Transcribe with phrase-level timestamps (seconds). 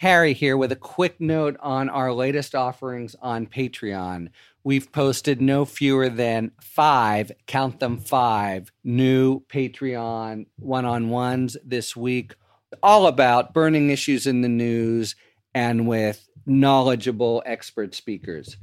[0.00, 4.30] Harry here with a quick note on our latest offerings on Patreon.
[4.64, 11.94] We've posted no fewer than five, count them five, new Patreon one on ones this
[11.94, 12.34] week,
[12.82, 15.16] all about burning issues in the news
[15.54, 18.56] and with knowledgeable expert speakers.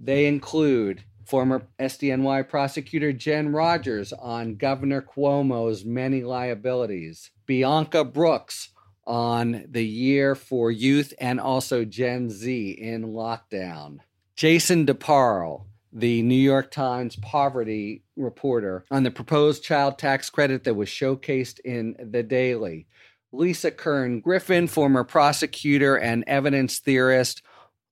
[0.00, 8.70] They include former SDNY prosecutor Jen Rogers on Governor Cuomo's many liabilities, Bianca Brooks
[9.10, 13.98] on the year for youth and also Gen Z in lockdown.
[14.36, 20.74] Jason DeParle, the New York Times poverty reporter, on the proposed child tax credit that
[20.74, 22.86] was showcased in The Daily.
[23.32, 27.42] Lisa Kern Griffin, former prosecutor and evidence theorist,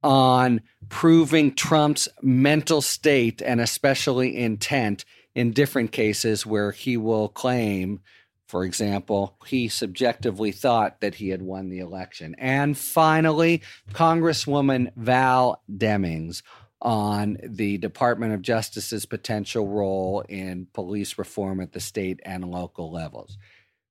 [0.04, 8.00] on proving Trump's mental state and especially intent in different cases where he will claim
[8.48, 12.34] for example, he subjectively thought that he had won the election.
[12.38, 13.62] And finally,
[13.92, 16.42] Congresswoman Val Demings
[16.80, 22.90] on the Department of Justice's potential role in police reform at the state and local
[22.90, 23.36] levels.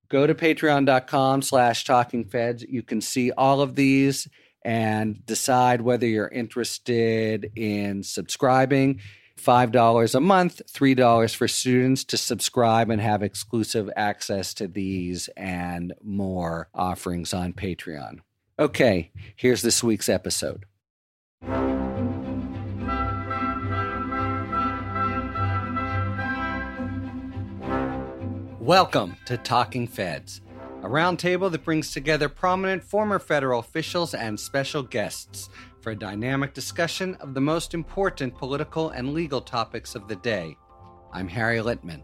[0.09, 2.65] Go to patreon.com slash talkingfeds.
[2.67, 4.27] You can see all of these
[4.63, 9.01] and decide whether you're interested in subscribing.
[9.37, 15.93] $5 a month, $3 for students to subscribe and have exclusive access to these and
[16.03, 18.19] more offerings on Patreon.
[18.59, 20.65] Okay, here's this week's episode.
[28.59, 30.41] Welcome to Talking Feds,
[30.81, 35.49] a roundtable that brings together prominent former federal officials and special guests
[35.81, 40.55] for a dynamic discussion of the most important political and legal topics of the day.
[41.13, 42.01] I'm Harry Litman.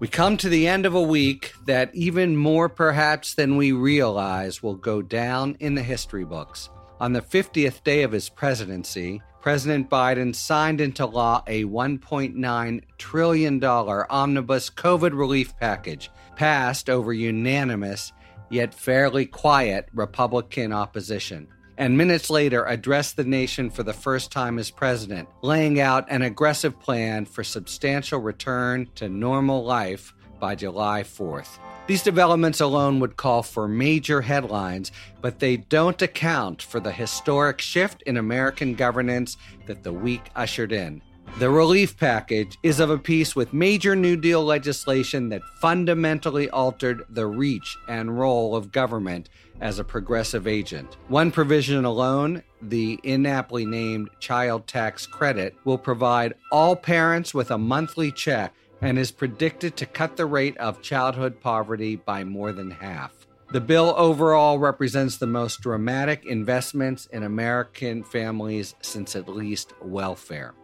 [0.00, 4.62] We come to the end of a week that, even more perhaps than we realize,
[4.62, 6.68] will go down in the history books.
[7.00, 13.64] On the 50th day of his presidency, President Biden signed into law a $1.9 trillion
[13.64, 18.12] omnibus COVID relief package, passed over unanimous
[18.50, 24.58] yet fairly quiet Republican opposition and minutes later addressed the nation for the first time
[24.58, 31.02] as president, laying out an aggressive plan for substantial return to normal life by July
[31.02, 31.58] 4th.
[31.86, 34.90] These developments alone would call for major headlines,
[35.20, 39.36] but they don't account for the historic shift in American governance
[39.66, 41.02] that the week ushered in.
[41.38, 47.04] The relief package is of a piece with major New Deal legislation that fundamentally altered
[47.10, 49.28] the reach and role of government
[49.60, 50.96] as a progressive agent.
[51.08, 57.58] One provision alone, the inaptly named child tax credit, will provide all parents with a
[57.58, 62.70] monthly check and is predicted to cut the rate of childhood poverty by more than
[62.70, 63.12] half.
[63.52, 70.54] The bill overall represents the most dramatic investments in American families since at least welfare.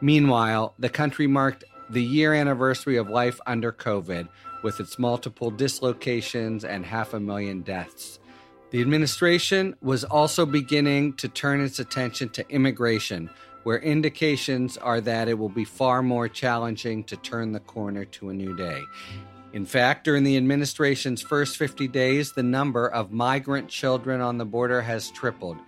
[0.00, 4.28] Meanwhile, the country marked the year anniversary of life under COVID
[4.62, 8.18] with its multiple dislocations and half a million deaths.
[8.72, 13.28] The administration was also beginning to turn its attention to immigration,
[13.64, 18.30] where indications are that it will be far more challenging to turn the corner to
[18.30, 18.80] a new day.
[19.52, 24.46] In fact, during the administration's first 50 days, the number of migrant children on the
[24.46, 25.58] border has tripled,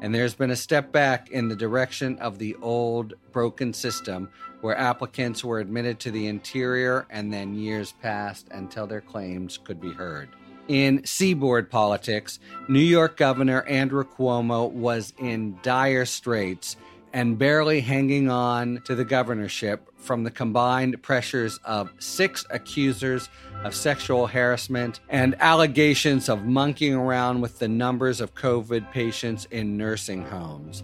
[0.00, 4.28] and there's been a step back in the direction of the old broken system
[4.60, 9.80] where applicants were admitted to the interior and then years passed until their claims could
[9.80, 10.28] be heard
[10.68, 16.76] in seaboard politics, New York Governor Andrew Cuomo was in dire straits
[17.12, 23.28] and barely hanging on to the governorship from the combined pressures of six accusers
[23.64, 29.76] of sexual harassment and allegations of monkeying around with the numbers of COVID patients in
[29.76, 30.82] nursing homes.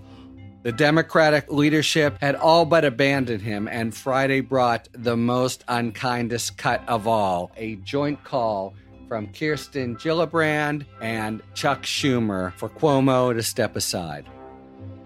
[0.64, 6.86] The Democratic leadership had all but abandoned him, and Friday brought the most unkindest cut
[6.88, 8.74] of all a joint call
[9.08, 14.26] from Kirsten Gillibrand and Chuck Schumer for Cuomo to step aside.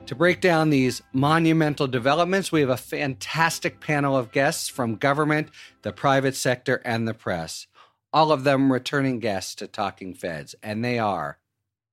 [0.07, 5.49] To break down these monumental developments, we have a fantastic panel of guests from government,
[5.83, 7.69] the private sector, and the press.
[8.13, 11.39] All of them returning guests to Talking Feds, and they are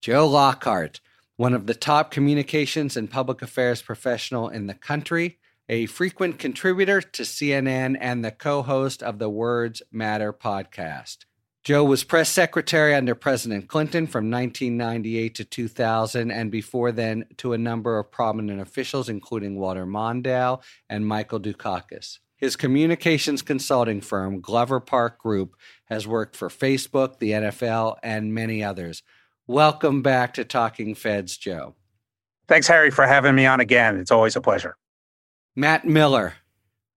[0.02, 1.00] Joe Lockhart,
[1.38, 5.38] one of the top communications and public affairs professional in the country,
[5.70, 11.20] a frequent contributor to CNN and the co-host of the Words Matter podcast.
[11.66, 17.54] Joe was press secretary under President Clinton from 1998 to 2000, and before then to
[17.54, 22.20] a number of prominent officials, including Walter Mondale and Michael Dukakis.
[22.38, 28.64] His communications consulting firm, Glover Park Group, has worked for Facebook, the NFL, and many
[28.64, 29.04] others.
[29.46, 31.76] Welcome back to Talking Feds, Joe.
[32.48, 33.98] Thanks, Harry, for having me on again.
[33.98, 34.78] It's always a pleasure.
[35.58, 36.36] Matt Miller,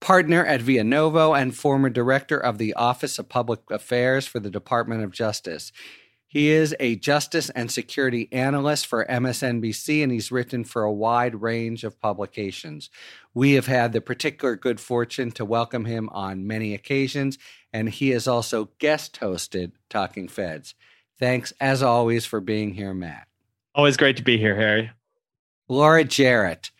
[0.02, 5.04] partner at Novo and former director of the Office of Public Affairs for the Department
[5.04, 5.72] of Justice.
[6.26, 11.40] He is a justice and security analyst for MSNBC, and he's written for a wide
[11.40, 12.90] range of publications.
[13.32, 17.38] We have had the particular good fortune to welcome him on many occasions,
[17.72, 20.75] and he has also guest hosted Talking Feds.
[21.19, 23.28] Thanks, as always, for being here, Matt.
[23.75, 24.90] Always great to be here, Harry.
[25.69, 26.72] Laura Jarrett.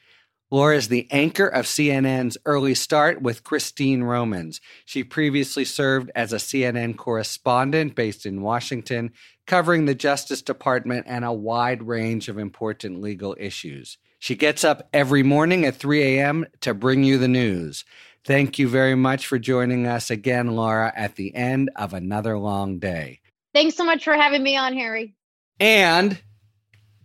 [0.53, 4.61] Laura is the anchor of CNN's Early Start with Christine Romans.
[4.85, 9.13] She previously served as a CNN correspondent based in Washington,
[9.47, 13.97] covering the Justice Department and a wide range of important legal issues.
[14.19, 16.45] She gets up every morning at 3 a.m.
[16.61, 17.87] to bring you the news.
[18.27, 22.79] Thank you very much for joining us again, Laura, at the end of another long
[22.79, 23.21] day.
[23.55, 25.15] Thanks so much for having me on, Harry.
[25.59, 26.21] And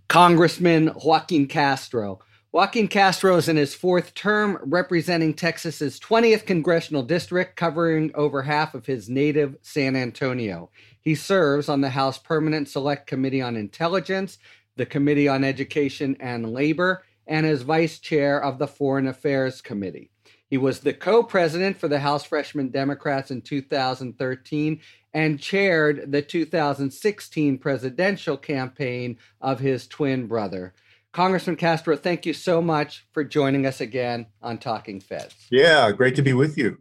[0.10, 2.20] Congressman Joaquin Castro.
[2.54, 8.74] Joaquin Castro is in his fourth term representing Texas's 20th congressional district, covering over half
[8.74, 10.70] of his native San Antonio.
[11.02, 14.38] He serves on the House Permanent Select Committee on Intelligence,
[14.78, 20.10] the Committee on Education and Labor, and as vice chair of the Foreign Affairs Committee.
[20.50, 24.80] He was the co president for the House Freshman Democrats in 2013
[25.14, 30.74] and chaired the 2016 presidential campaign of his twin brother.
[31.18, 35.34] Congressman Castro, thank you so much for joining us again on Talking Feds.
[35.50, 36.78] Yeah, great to be with you.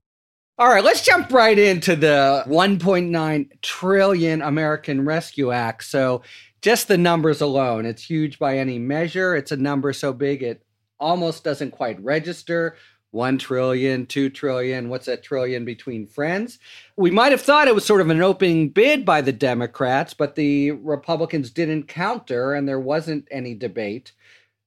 [0.59, 5.85] All right, let's jump right into the 1.9 trillion American Rescue Act.
[5.85, 6.21] So,
[6.61, 9.35] just the numbers alone, it's huge by any measure.
[9.35, 10.63] It's a number so big it
[11.01, 12.77] almost doesn't quite register.
[13.17, 16.59] 1 trillion, 2 trillion, what's a trillion between friends?
[16.97, 20.35] We might have thought it was sort of an opening bid by the Democrats, but
[20.35, 24.13] the Republicans didn't counter and there wasn't any debate.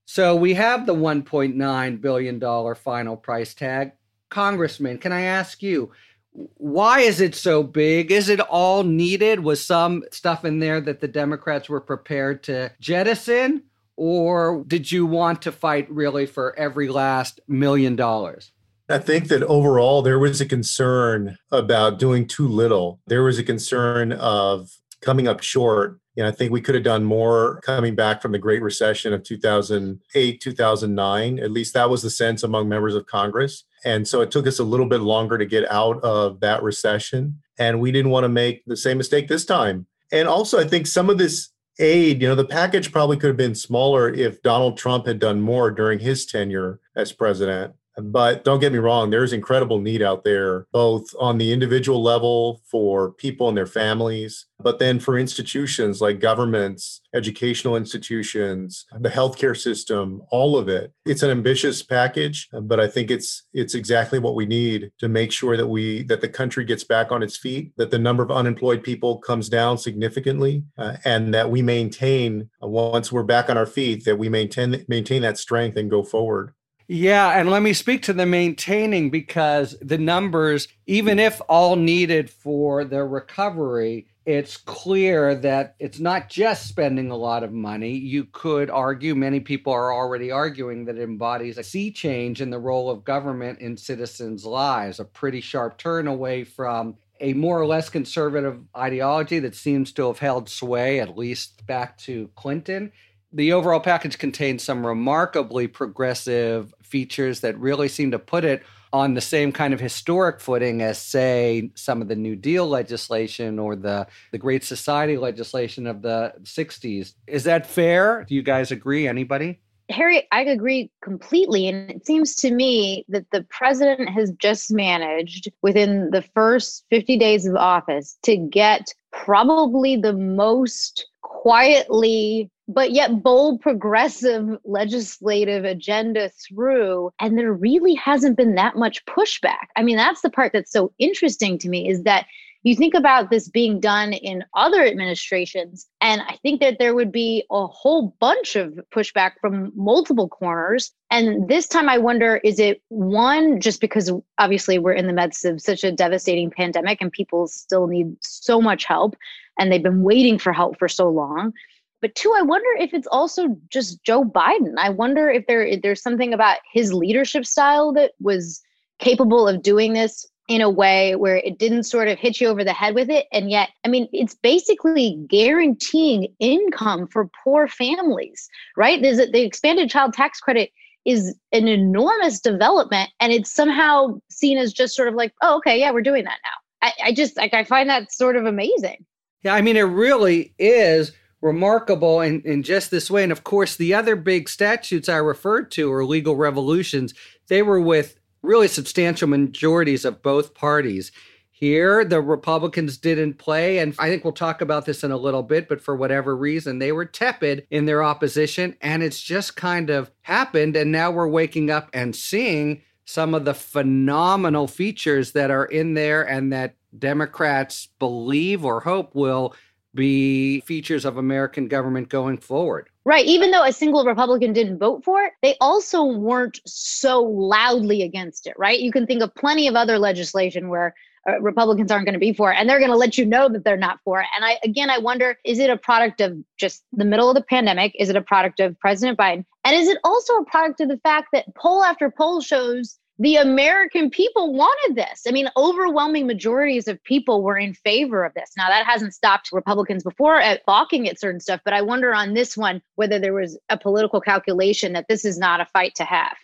[0.06, 3.92] So we have the $1.9 billion final price tag.
[4.30, 5.92] Congressman, can I ask you,
[6.32, 8.12] why is it so big?
[8.12, 9.42] Is it all needed?
[9.42, 13.64] Was some stuff in there that the Democrats were prepared to jettison?
[14.00, 18.54] Or did you want to fight really for every last million dollars?
[18.88, 23.02] I think that overall there was a concern about doing too little.
[23.08, 24.70] There was a concern of
[25.02, 28.40] coming up short and I think we could have done more coming back from the
[28.40, 31.40] Great Recession of 2008, 2009.
[31.40, 33.64] At least that was the sense among members of Congress.
[33.86, 37.40] And so it took us a little bit longer to get out of that recession.
[37.58, 39.88] And we didn't want to make the same mistake this time.
[40.12, 43.38] And also, I think some of this aid, you know, the package probably could have
[43.38, 47.74] been smaller if Donald Trump had done more during his tenure as president.
[48.02, 52.62] But don't get me wrong, there's incredible need out there, both on the individual level
[52.70, 59.58] for people and their families, but then for institutions like governments, educational institutions, the healthcare
[59.58, 60.92] system, all of it.
[61.06, 65.32] It's an ambitious package, but I think it's it's exactly what we need to make
[65.32, 68.32] sure that we that the country gets back on its feet, that the number of
[68.32, 73.58] unemployed people comes down significantly, uh, and that we maintain uh, once we're back on
[73.58, 76.54] our feet that we maintain maintain that strength and go forward.
[76.92, 82.32] Yeah, and let me speak to the maintaining because the numbers, even if all needed
[82.32, 87.92] for the recovery, it's clear that it's not just spending a lot of money.
[87.92, 92.50] You could argue, many people are already arguing that it embodies a sea change in
[92.50, 97.60] the role of government in citizens' lives, a pretty sharp turn away from a more
[97.60, 102.92] or less conservative ideology that seems to have held sway, at least back to Clinton
[103.32, 109.14] the overall package contains some remarkably progressive features that really seem to put it on
[109.14, 113.76] the same kind of historic footing as, say, some of the New Deal legislation or
[113.76, 117.14] the, the Great Society legislation of the 60s.
[117.28, 118.26] Is that fair?
[118.28, 119.08] Do you guys agree?
[119.08, 119.60] Anybody?
[119.90, 121.68] Harry, I agree completely.
[121.68, 127.18] And it seems to me that the president has just managed within the first 50
[127.18, 136.30] days of office to get probably the most quietly but yet bold progressive legislative agenda
[136.30, 139.66] through and there really hasn't been that much pushback.
[139.76, 142.28] I mean that's the part that's so interesting to me is that
[142.64, 147.12] you think about this being done in other administrations and i think that there would
[147.12, 150.92] be a whole bunch of pushback from multiple corners.
[151.10, 155.44] And this time i wonder is it one just because obviously we're in the midst
[155.46, 159.16] of such a devastating pandemic and people still need so much help
[159.58, 161.54] and they've been waiting for help for so long
[162.02, 164.76] but two, I wonder if it's also just Joe Biden.
[164.78, 168.62] I wonder if there if there's something about his leadership style that was
[169.00, 172.64] capable of doing this in a way where it didn't sort of hit you over
[172.64, 173.28] the head with it.
[173.32, 179.00] And yet, I mean, it's basically guaranteeing income for poor families, right?
[179.00, 180.72] There's a, the expanded child tax credit
[181.06, 185.80] is an enormous development and it's somehow seen as just sort of like, oh, okay,
[185.80, 186.88] yeah, we're doing that now.
[186.88, 189.06] I, I just like I find that sort of amazing.
[189.44, 193.24] Yeah, I mean, it really is remarkable in, in just this way.
[193.24, 197.14] And of course, the other big statutes I referred to are legal revolutions.
[197.48, 201.12] They were with really substantial majorities of both parties.
[201.52, 205.44] Here, the Republicans didn't play, and I think we'll talk about this in a little
[205.44, 209.90] bit, but for whatever reason, they were tepid in their opposition, and it's just kind
[209.90, 210.78] of happened.
[210.78, 215.96] And now we're waking up and seeing some of the phenomenal features that are in
[215.96, 219.54] there and that Democrats believe or hope will
[220.00, 222.90] be features of American government going forward.
[223.06, 223.26] Right.
[223.26, 228.48] Even though a single Republican didn't vote for it, they also weren't so loudly against
[228.48, 228.80] it, right?
[228.80, 230.96] You can think of plenty of other legislation where
[231.28, 233.50] uh, Republicans aren't going to be for it and they're going to let you know
[233.50, 234.28] that they're not for it.
[234.36, 237.44] And I, again, I wonder is it a product of just the middle of the
[237.44, 237.94] pandemic?
[238.00, 239.46] Is it a product of President Biden?
[239.66, 243.36] And is it also a product of the fact that poll after poll shows the
[243.36, 245.24] American people wanted this.
[245.28, 248.52] I mean, overwhelming majorities of people were in favor of this.
[248.58, 252.34] Now, that hasn't stopped Republicans before at balking at certain stuff, but I wonder on
[252.34, 256.06] this one whether there was a political calculation that this is not a fight to
[256.06, 256.36] have.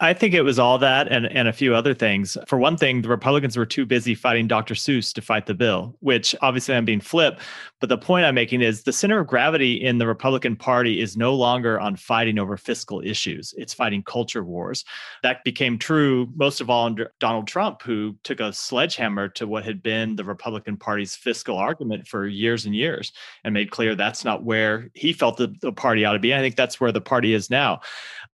[0.00, 2.38] I think it was all that and, and a few other things.
[2.46, 4.74] For one thing, the Republicans were too busy fighting Dr.
[4.74, 7.40] Seuss to fight the bill, which obviously I'm being flip.
[7.80, 11.16] But the point I'm making is the center of gravity in the Republican Party is
[11.16, 14.84] no longer on fighting over fiscal issues, it's fighting culture wars.
[15.24, 19.64] That became true most of all under Donald Trump, who took a sledgehammer to what
[19.64, 23.12] had been the Republican Party's fiscal argument for years and years
[23.42, 26.34] and made clear that's not where he felt the, the party ought to be.
[26.34, 27.80] I think that's where the party is now.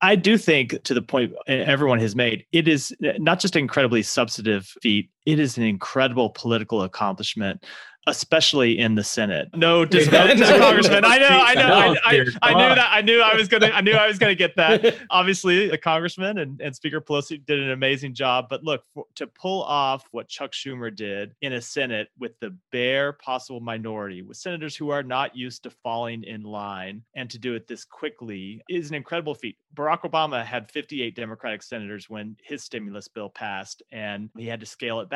[0.01, 3.61] I do think, to the point everyone has made, it is eh, not just an
[3.61, 7.65] incredibly substantive feat, it is an incredible political accomplishment
[8.07, 9.49] especially in the Senate.
[9.55, 11.05] No disrespect to Congressman.
[11.05, 12.89] I know, I know, I, I, I, knew that.
[12.91, 13.71] I knew I was gonna.
[13.73, 14.97] I knew I was gonna get that.
[15.11, 18.47] Obviously, the Congressman and, and Speaker Pelosi did an amazing job.
[18.49, 22.57] But look, for, to pull off what Chuck Schumer did in a Senate with the
[22.73, 27.39] bare possible minority, with senators who are not used to falling in line, and to
[27.39, 29.57] do it this quickly is an incredible feat.
[29.75, 34.67] Barack Obama had 58 Democratic senators when his stimulus bill passed, and he had to
[34.67, 35.14] scale it back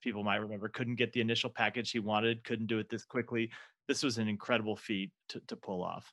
[0.00, 3.50] people might remember, couldn't get the initial package he wanted, couldn't do it this quickly.
[3.88, 6.12] This was an incredible feat to, to pull off.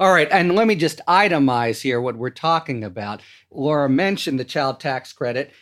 [0.00, 3.20] All right, and let me just itemize here what we're talking about.
[3.50, 5.52] Laura mentioned the child tax credit.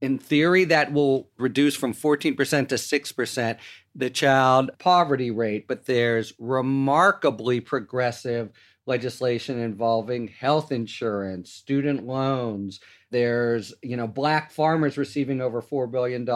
[0.00, 3.58] In theory, that will reduce from 14% to 6%
[3.94, 8.50] the child poverty rate, but there's remarkably progressive
[8.86, 12.80] legislation involving health insurance, student loans.
[13.10, 16.28] There's, you know, black farmers receiving over $4 billion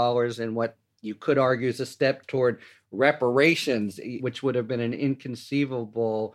[0.42, 2.60] in what you could argue is a step toward
[2.92, 6.34] reparations, which would have been an inconceivable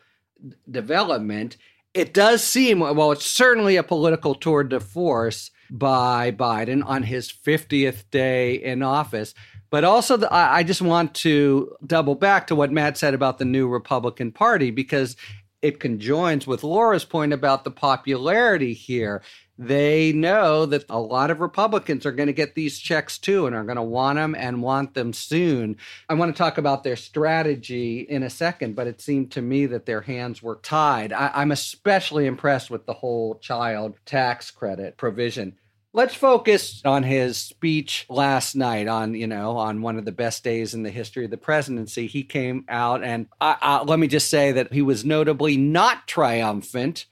[0.69, 1.57] development.
[1.93, 7.31] It does seem, well, it's certainly a political tour de force by Biden on his
[7.31, 9.33] 50th day in office.
[9.69, 13.45] But also, the, I just want to double back to what Matt said about the
[13.45, 15.15] new Republican Party because
[15.61, 19.21] it conjoins with Laura's point about the popularity here
[19.61, 23.55] they know that a lot of Republicans are going to get these checks too and
[23.55, 25.77] are going to want them and want them soon.
[26.09, 29.67] I want to talk about their strategy in a second, but it seemed to me
[29.67, 31.13] that their hands were tied.
[31.13, 35.57] I, am especially impressed with the whole child tax credit provision.
[35.93, 40.41] Let's focus on his speech last night on, you know, on one of the best
[40.41, 42.07] days in the history of the presidency.
[42.07, 46.07] He came out and I, I, let me just say that he was notably not
[46.07, 47.07] triumphant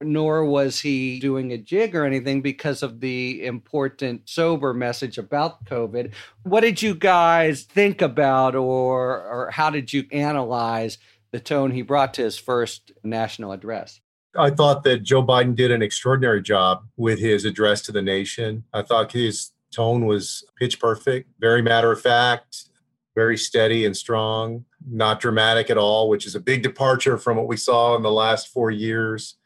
[0.00, 5.64] nor was he doing a jig or anything because of the important sober message about
[5.64, 6.12] COVID.
[6.42, 10.98] What did you guys think about, or, or how did you analyze
[11.32, 14.00] the tone he brought to his first national address?
[14.36, 18.64] I thought that Joe Biden did an extraordinary job with his address to the nation.
[18.72, 22.68] I thought his tone was pitch perfect, very matter of fact,
[23.14, 27.48] very steady and strong, not dramatic at all, which is a big departure from what
[27.48, 29.36] we saw in the last four years.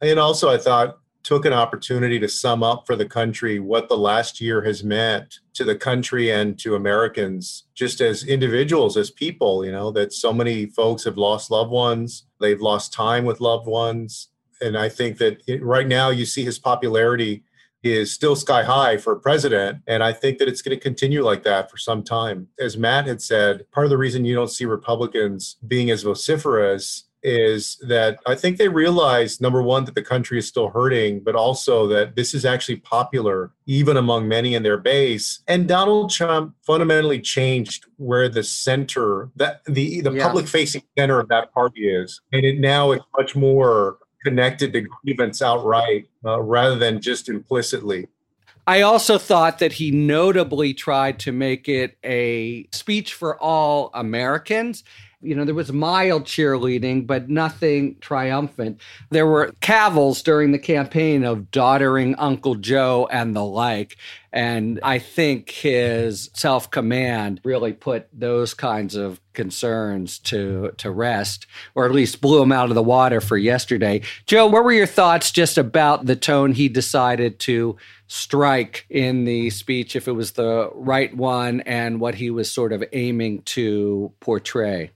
[0.00, 3.96] And also, I thought took an opportunity to sum up for the country what the
[3.96, 9.64] last year has meant to the country and to Americans, just as individuals, as people,
[9.64, 13.66] you know, that so many folks have lost loved ones, they've lost time with loved
[13.66, 14.28] ones.
[14.62, 17.42] And I think that it, right now you see his popularity
[17.82, 19.80] is still sky high for a president.
[19.86, 22.48] And I think that it's going to continue like that for some time.
[22.60, 27.04] As Matt had said, part of the reason you don't see Republicans being as vociferous
[27.24, 31.36] is that I think they realize number one, that the country is still hurting, but
[31.36, 35.40] also that this is actually popular even among many in their base.
[35.46, 40.24] And Donald Trump fundamentally changed where the center, that the the yeah.
[40.24, 42.20] public facing center of that party is.
[42.32, 48.08] And it now is much more connected to grievance outright uh, rather than just implicitly.
[48.66, 54.84] I also thought that he notably tried to make it a speech for all Americans.
[55.20, 58.80] You know, there was mild cheerleading, but nothing triumphant.
[59.10, 63.96] There were cavils during the campaign of doddering Uncle Joe and the like.
[64.32, 71.46] And I think his self command really put those kinds of concerns to, to rest,
[71.74, 74.00] or at least blew him out of the water for yesterday.
[74.26, 79.50] Joe, what were your thoughts just about the tone he decided to strike in the
[79.50, 84.12] speech, if it was the right one, and what he was sort of aiming to
[84.20, 84.90] portray?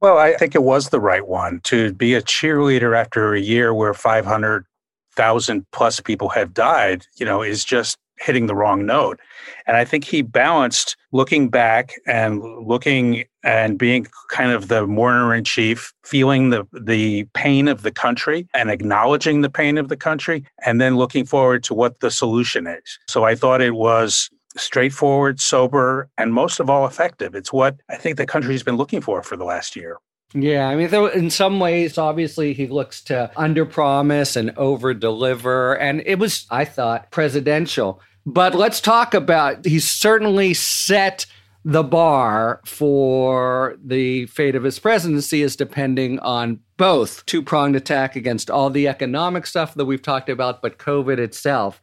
[0.00, 3.72] Well, I think it was the right one to be a cheerleader after a year
[3.72, 9.20] where 500,000 plus people have died, you know, is just hitting the wrong note.
[9.66, 15.34] And I think he balanced looking back and looking and being kind of the mourner
[15.34, 19.96] in chief, feeling the the pain of the country and acknowledging the pain of the
[19.96, 22.98] country, and then looking forward to what the solution is.
[23.08, 27.34] So I thought it was straightforward, sober, and most of all effective.
[27.34, 29.98] It's what I think the country's been looking for for the last year.
[30.34, 36.18] Yeah, I mean, in some ways, obviously, he looks to underpromise and overdeliver, and it
[36.18, 38.00] was, I thought, presidential.
[38.26, 39.64] But let's talk about.
[39.64, 41.26] He's certainly set
[41.64, 48.16] the bar for the fate of his presidency is depending on both two pronged attack
[48.16, 51.80] against all the economic stuff that we've talked about, but COVID itself.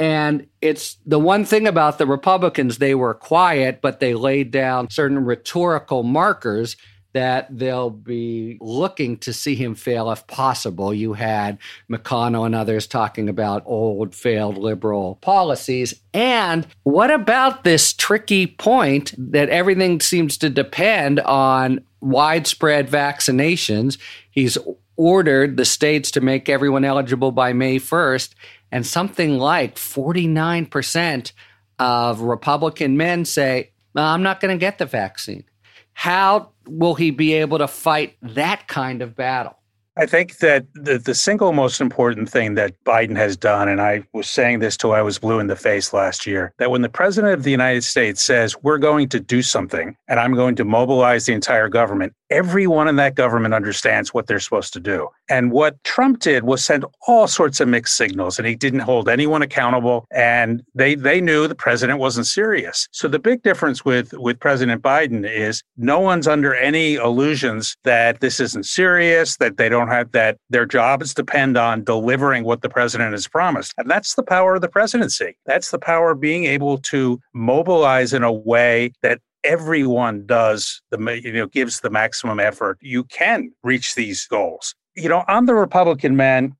[0.00, 4.88] And it's the one thing about the Republicans, they were quiet, but they laid down
[4.90, 6.76] certain rhetorical markers
[7.12, 10.94] that they'll be looking to see him fail if possible.
[10.94, 11.58] You had
[11.90, 15.94] McConnell and others talking about old, failed liberal policies.
[16.14, 23.98] And what about this tricky point that everything seems to depend on widespread vaccinations?
[24.30, 24.56] He's
[24.96, 28.34] ordered the states to make everyone eligible by May 1st,
[28.70, 31.32] and something like 49%
[31.78, 35.44] of Republican men say, I'm not going to get the vaccine.
[35.92, 39.56] How will he be able to fight that kind of battle?
[39.96, 44.04] I think that the, the single most important thing that Biden has done, and I
[44.14, 46.88] was saying this till I was blue in the face last year, that when the
[46.88, 50.64] president of the United States says, we're going to do something and I'm going to
[50.64, 55.08] mobilize the entire government, everyone in that government understands what they're supposed to do.
[55.28, 59.08] And what Trump did was send all sorts of mixed signals, and he didn't hold
[59.08, 60.06] anyone accountable.
[60.10, 62.88] And they they knew the president wasn't serious.
[62.92, 68.20] So the big difference with with President Biden is no one's under any illusions that
[68.20, 72.68] this isn't serious, that they don't have that their jobs depend on delivering what the
[72.68, 73.74] president has promised.
[73.78, 75.36] And that's the power of the presidency.
[75.46, 81.20] That's the power of being able to mobilize in a way that everyone does the
[81.22, 85.54] you know gives the maximum effort you can reach these goals you know on the
[85.54, 86.54] republican man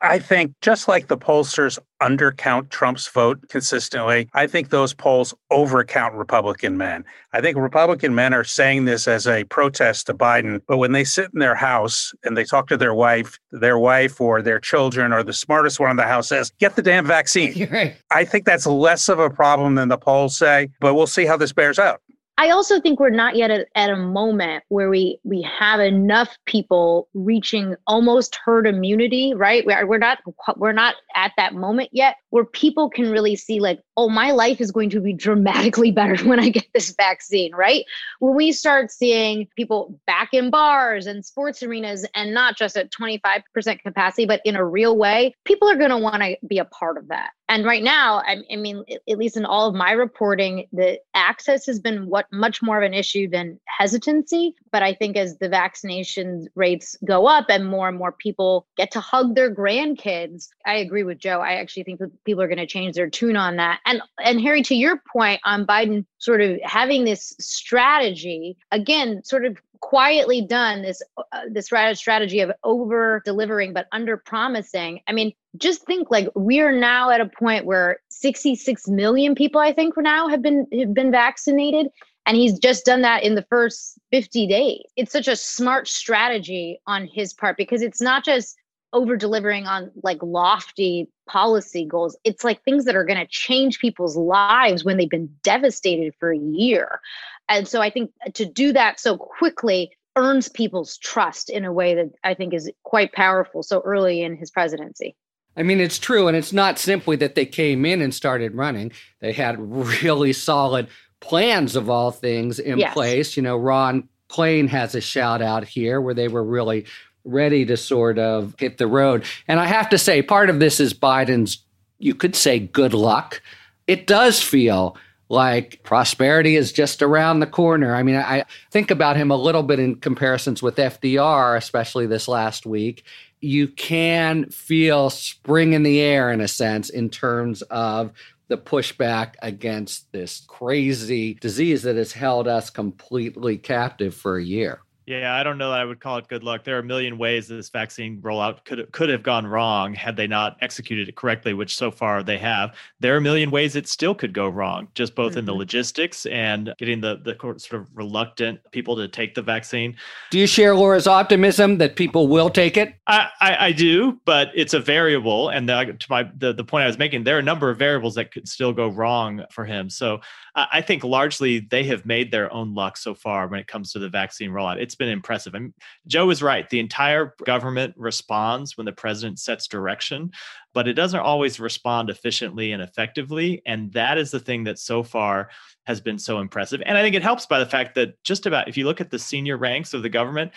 [0.00, 6.16] I think just like the pollsters undercount Trump's vote consistently, I think those polls overcount
[6.16, 7.04] Republican men.
[7.32, 11.04] I think Republican men are saying this as a protest to Biden, but when they
[11.04, 15.12] sit in their house and they talk to their wife, their wife or their children
[15.12, 17.96] or the smartest one in the house says, "Get the damn vaccine." Right.
[18.10, 21.38] I think that's less of a problem than the polls say, but we'll see how
[21.38, 22.02] this bears out.
[22.38, 26.38] I also think we're not yet at, at, a moment where we we have enough
[26.46, 29.64] people reaching almost herd immunity, right?
[29.66, 30.18] We're, we're not
[30.56, 34.60] we're not at that moment yet where people can really see like, oh, my life
[34.60, 37.84] is going to be dramatically better when I get this vaccine, right?
[38.20, 42.90] When we start seeing people back in bars and sports arenas and not just at
[42.90, 43.42] 25%
[43.82, 46.96] capacity, but in a real way, people are going to want to be a part
[46.96, 47.32] of that.
[47.52, 51.66] And right now, I, I mean, at least in all of my reporting, the access
[51.66, 54.54] has been what much more of an issue than hesitancy.
[54.70, 58.90] But I think as the vaccination rates go up and more and more people get
[58.92, 61.40] to hug their grandkids, I agree with Joe.
[61.40, 63.80] I actually think people are going to change their tune on that.
[63.84, 69.44] And and Harry, to your point on Biden sort of having this strategy again, sort
[69.44, 75.32] of quietly done this uh, this strategy of over delivering but under promising i mean
[75.58, 79.92] just think like we are now at a point where 66 million people i think
[79.92, 81.88] for now have been have been vaccinated
[82.26, 84.82] and he's just done that in the first 50 days.
[84.96, 88.56] It's such a smart strategy on his part because it's not just
[88.92, 92.16] over delivering on like lofty policy goals.
[92.24, 96.32] It's like things that are going to change people's lives when they've been devastated for
[96.32, 97.00] a year.
[97.48, 101.94] And so I think to do that so quickly earns people's trust in a way
[101.94, 105.16] that I think is quite powerful so early in his presidency.
[105.56, 106.28] I mean, it's true.
[106.28, 110.88] And it's not simply that they came in and started running, they had really solid
[111.20, 112.92] plans of all things in yes.
[112.92, 113.36] place.
[113.36, 116.86] You know, Ron Klain has a shout out here where they were really
[117.24, 119.24] ready to sort of hit the road.
[119.46, 121.64] And I have to say, part of this is Biden's,
[121.98, 123.42] you could say, good luck.
[123.86, 124.96] It does feel
[125.28, 127.94] like prosperity is just around the corner.
[127.94, 132.28] I mean, I think about him a little bit in comparisons with FDR, especially this
[132.28, 133.04] last week.
[133.40, 138.12] You can feel spring in the air in a sense in terms of
[138.48, 144.82] the pushback against this crazy disease that has held us completely captive for a year.
[145.06, 146.62] Yeah, I don't know that I would call it good luck.
[146.62, 150.28] There are a million ways this vaccine rollout could could have gone wrong had they
[150.28, 152.76] not executed it correctly, which so far they have.
[153.00, 155.40] There are a million ways it still could go wrong, just both mm-hmm.
[155.40, 155.58] in the mm-hmm.
[155.58, 159.96] logistics and getting the the sort of reluctant people to take the vaccine.
[160.30, 162.94] Do you share Laura's optimism that people will take it?
[163.08, 166.84] I, I, I do, but it's a variable, and the, to my the, the point
[166.84, 169.64] I was making, there are a number of variables that could still go wrong for
[169.64, 169.90] him.
[169.90, 170.20] So
[170.54, 173.98] I think largely they have made their own luck so far when it comes to
[173.98, 174.76] the vaccine rollout.
[174.76, 175.52] It's been impressive.
[175.52, 175.74] Mean,
[176.06, 176.68] Joe is right.
[176.68, 180.30] The entire government responds when the president sets direction,
[180.74, 183.62] but it doesn't always respond efficiently and effectively.
[183.66, 185.50] And that is the thing that so far
[185.86, 186.82] has been so impressive.
[186.86, 189.10] And I think it helps by the fact that just about, if you look at
[189.10, 190.52] the senior ranks of the government,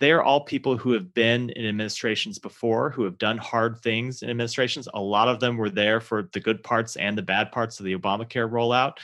[0.00, 4.22] they are all people who have been in administrations before, who have done hard things
[4.22, 4.88] in administrations.
[4.94, 7.84] A lot of them were there for the good parts and the bad parts of
[7.84, 8.98] the Obamacare rollout.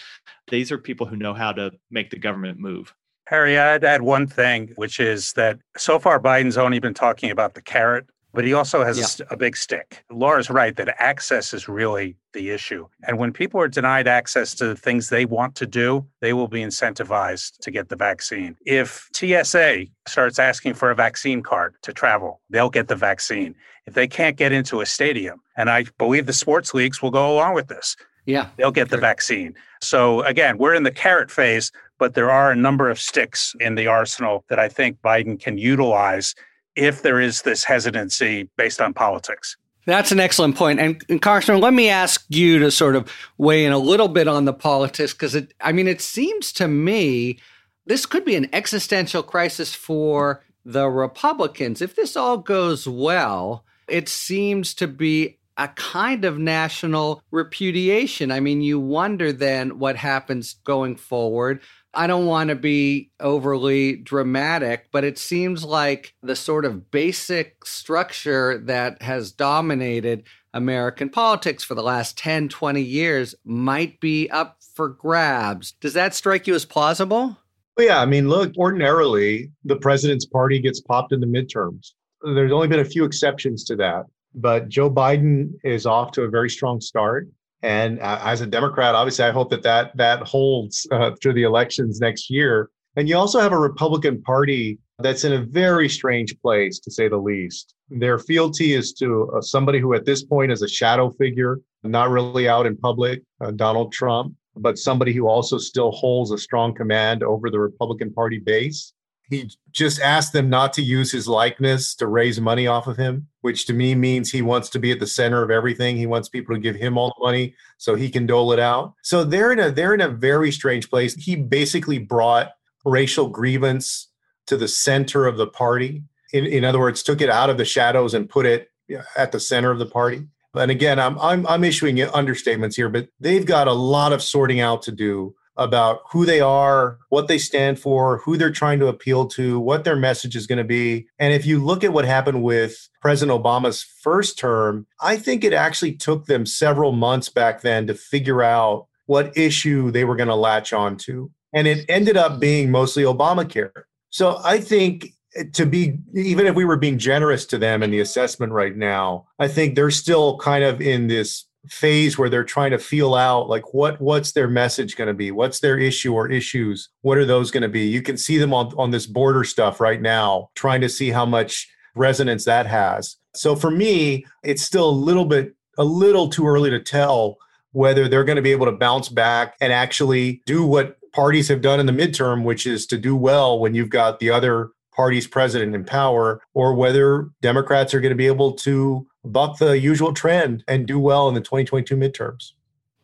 [0.48, 2.94] These are people who know how to make the government move.
[3.26, 7.54] Harry, I'd add one thing, which is that so far Biden's only been talking about
[7.54, 9.26] the carrot but he also has yeah.
[9.30, 10.04] a, a, big stick.
[10.10, 12.86] Laura's right that access is really the issue.
[13.06, 16.48] And when people are denied access to the things they want to do, they will
[16.48, 18.56] be incentivized to get the vaccine.
[18.66, 23.54] If TSA starts asking for a vaccine card to travel, they'll get the vaccine.
[23.86, 27.32] If they can't get into a stadium, and I believe the sports leagues will go
[27.32, 28.96] along with this, yeah, they'll get sure.
[28.96, 29.54] the vaccine.
[29.80, 33.74] So again, we're in the carrot phase, but there are a number of sticks in
[33.74, 36.34] the arsenal that I think Biden can utilize
[36.76, 39.56] if there is this hesitancy based on politics.
[39.86, 40.80] That's an excellent point.
[40.80, 44.28] And, and Congressman, let me ask you to sort of weigh in a little bit
[44.28, 47.38] on the politics because it, I mean, it seems to me
[47.86, 51.82] this could be an existential crisis for the Republicans.
[51.82, 58.32] If this all goes well, it seems to be a kind of national repudiation.
[58.32, 61.60] I mean, you wonder then what happens going forward.
[61.96, 67.64] I don't want to be overly dramatic, but it seems like the sort of basic
[67.64, 74.58] structure that has dominated American politics for the last 10, 20 years might be up
[74.74, 75.72] for grabs.
[75.80, 77.38] Does that strike you as plausible?
[77.76, 81.92] Well, yeah, I mean, look, ordinarily the president's party gets popped in the midterms.
[82.22, 84.04] There's only been a few exceptions to that,
[84.34, 87.28] but Joe Biden is off to a very strong start.
[87.64, 91.44] And uh, as a Democrat, obviously, I hope that that, that holds uh, through the
[91.44, 92.68] elections next year.
[92.96, 97.08] And you also have a Republican Party that's in a very strange place, to say
[97.08, 97.74] the least.
[97.88, 102.10] Their fealty is to uh, somebody who, at this point, is a shadow figure, not
[102.10, 106.74] really out in public, uh, Donald Trump, but somebody who also still holds a strong
[106.74, 108.92] command over the Republican Party base.
[109.30, 113.28] He just asked them not to use his likeness to raise money off of him,
[113.40, 115.96] which to me means he wants to be at the center of everything.
[115.96, 118.94] He wants people to give him all the money so he can dole it out.
[119.02, 121.14] So they're in a they're in a very strange place.
[121.14, 122.52] He basically brought
[122.84, 124.08] racial grievance
[124.46, 126.02] to the center of the party.
[126.32, 128.68] In, in other words, took it out of the shadows and put it
[129.16, 130.26] at the center of the party.
[130.54, 134.60] And again, I'm I'm I'm issuing understatements here, but they've got a lot of sorting
[134.60, 138.88] out to do about who they are, what they stand for, who they're trying to
[138.88, 141.06] appeal to, what their message is going to be.
[141.18, 145.52] And if you look at what happened with President Obama's first term, I think it
[145.52, 150.28] actually took them several months back then to figure out what issue they were going
[150.28, 151.30] to latch on to.
[151.52, 153.70] And it ended up being mostly Obamacare.
[154.10, 155.08] So I think
[155.52, 159.26] to be even if we were being generous to them in the assessment right now,
[159.38, 163.48] I think they're still kind of in this phase where they're trying to feel out
[163.48, 165.30] like what what's their message going to be?
[165.30, 166.88] What's their issue or issues?
[167.02, 167.86] What are those going to be?
[167.86, 171.26] You can see them on, on this border stuff right now trying to see how
[171.26, 173.16] much resonance that has.
[173.34, 177.36] So for me it's still a little bit a little too early to tell
[177.72, 181.60] whether they're going to be able to bounce back and actually do what parties have
[181.60, 185.26] done in the midterm which is to do well when you've got the other party's
[185.26, 190.12] president in power or whether democrats are going to be able to buck the usual
[190.12, 192.52] trend and do well in the 2022 midterms.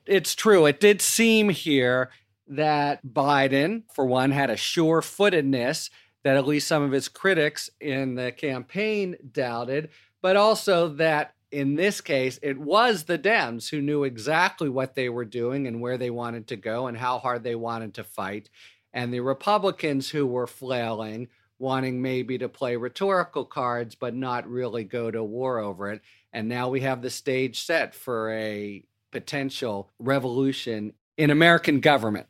[0.06, 0.66] It's true.
[0.66, 2.10] It did seem here
[2.48, 5.90] that Biden, for one, had a sure footedness
[6.24, 11.74] that at least some of his critics in the campaign doubted, but also that in
[11.74, 15.98] this case, it was the Dems who knew exactly what they were doing and where
[15.98, 18.48] they wanted to go and how hard they wanted to fight.
[18.92, 21.28] And the Republicans who were flailing,
[21.60, 26.00] wanting maybe to play rhetorical cards, but not really go to war over it.
[26.32, 32.26] And now we have the stage set for a potential revolution in American government.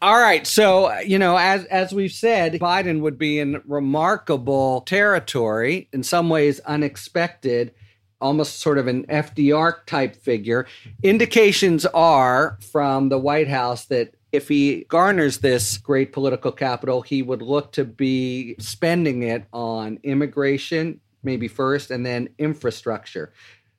[0.00, 4.80] All right, so uh, you know, as as we've said, Biden would be in remarkable
[4.80, 7.72] territory, in some ways unexpected,
[8.20, 10.66] almost sort of an FDR type figure.
[11.04, 17.22] Indications are from the White House that if he garners this great political capital, he
[17.22, 23.32] would look to be spending it on immigration, maybe first, and then infrastructure.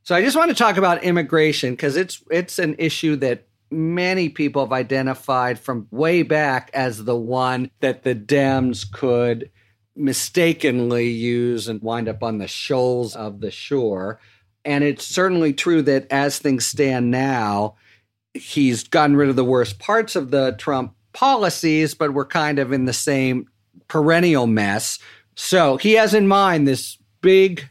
[0.03, 4.29] So I just want to talk about immigration because it's it's an issue that many
[4.29, 9.49] people have identified from way back as the one that the Dems could
[9.95, 14.19] mistakenly use and wind up on the shoals of the shore.
[14.65, 17.75] And it's certainly true that as things stand now,
[18.33, 22.71] he's gotten rid of the worst parts of the Trump policies, but we're kind of
[22.71, 23.47] in the same
[23.87, 24.99] perennial mess.
[25.35, 27.69] So he has in mind this big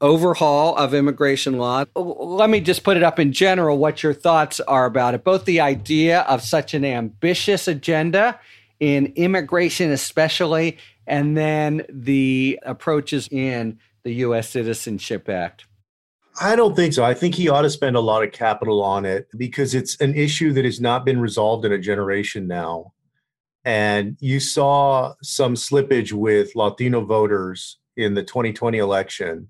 [0.00, 1.84] overhaul of immigration law.
[1.94, 5.24] Let me just put it up in general what your thoughts are about it.
[5.24, 8.38] Both the idea of such an ambitious agenda
[8.80, 14.48] in immigration, especially, and then the approaches in the U.S.
[14.48, 15.64] Citizenship Act.
[16.40, 17.04] I don't think so.
[17.04, 20.14] I think he ought to spend a lot of capital on it because it's an
[20.14, 22.92] issue that has not been resolved in a generation now.
[23.64, 29.48] And you saw some slippage with Latino voters in the 2020 election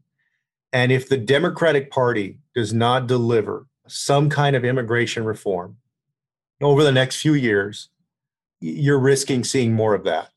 [0.72, 5.79] and if the Democratic Party does not deliver some kind of immigration reform
[6.61, 7.88] over the next few years,
[8.61, 10.31] you're risking seeing more of that.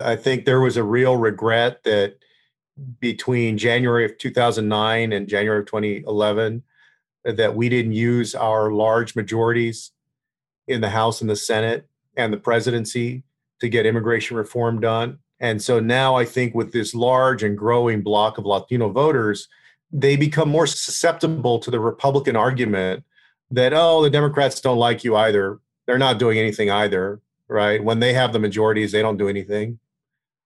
[0.00, 2.16] I think there was a real regret that
[3.00, 6.62] between January of 2009 and January of 2011
[7.24, 9.92] that we didn't use our large majorities
[10.66, 13.22] in the House and the Senate and the presidency
[13.60, 15.18] to get immigration reform done.
[15.38, 19.48] And so now I think with this large and growing block of Latino voters,
[19.90, 23.04] they become more susceptible to the Republican argument
[23.50, 25.60] that, oh, the Democrats don't like you either.
[25.86, 27.82] They're not doing anything either, right?
[27.82, 29.78] When they have the majorities, they don't do anything.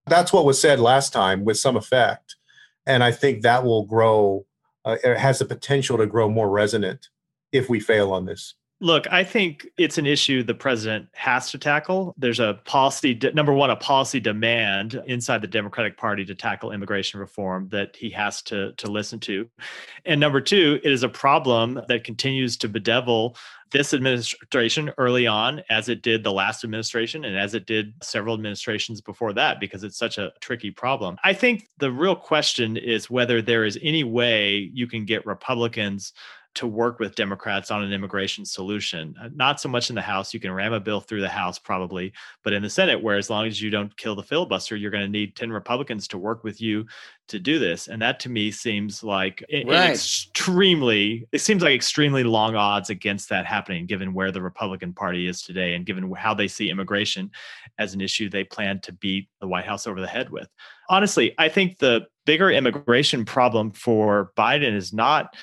[0.06, 2.36] That's what was said last time with some effect.
[2.86, 4.46] And I think that will grow,
[4.84, 7.08] uh, it has the potential to grow more resonant
[7.52, 8.54] if we fail on this.
[8.78, 12.14] Look, I think it's an issue the president has to tackle.
[12.18, 16.72] There's a policy, de- number one, a policy demand inside the Democratic Party to tackle
[16.72, 19.48] immigration reform that he has to, to listen to.
[20.04, 23.38] And number two, it is a problem that continues to bedevil
[23.70, 28.34] this administration early on, as it did the last administration and as it did several
[28.34, 31.16] administrations before that, because it's such a tricky problem.
[31.24, 36.12] I think the real question is whether there is any way you can get Republicans
[36.56, 39.14] to work with Democrats on an immigration solution.
[39.20, 41.58] Uh, not so much in the House, you can ram a bill through the House
[41.58, 44.90] probably, but in the Senate, where as long as you don't kill the filibuster, you're
[44.90, 46.86] going to need 10 Republicans to work with you
[47.28, 47.88] to do this.
[47.88, 49.90] And that to me seems like right.
[49.90, 55.26] extremely, it seems like extremely long odds against that happening, given where the Republican Party
[55.26, 57.30] is today and given how they see immigration
[57.78, 60.48] as an issue they plan to beat the White House over the head with.
[60.88, 65.34] Honestly, I think the bigger immigration problem for Biden is not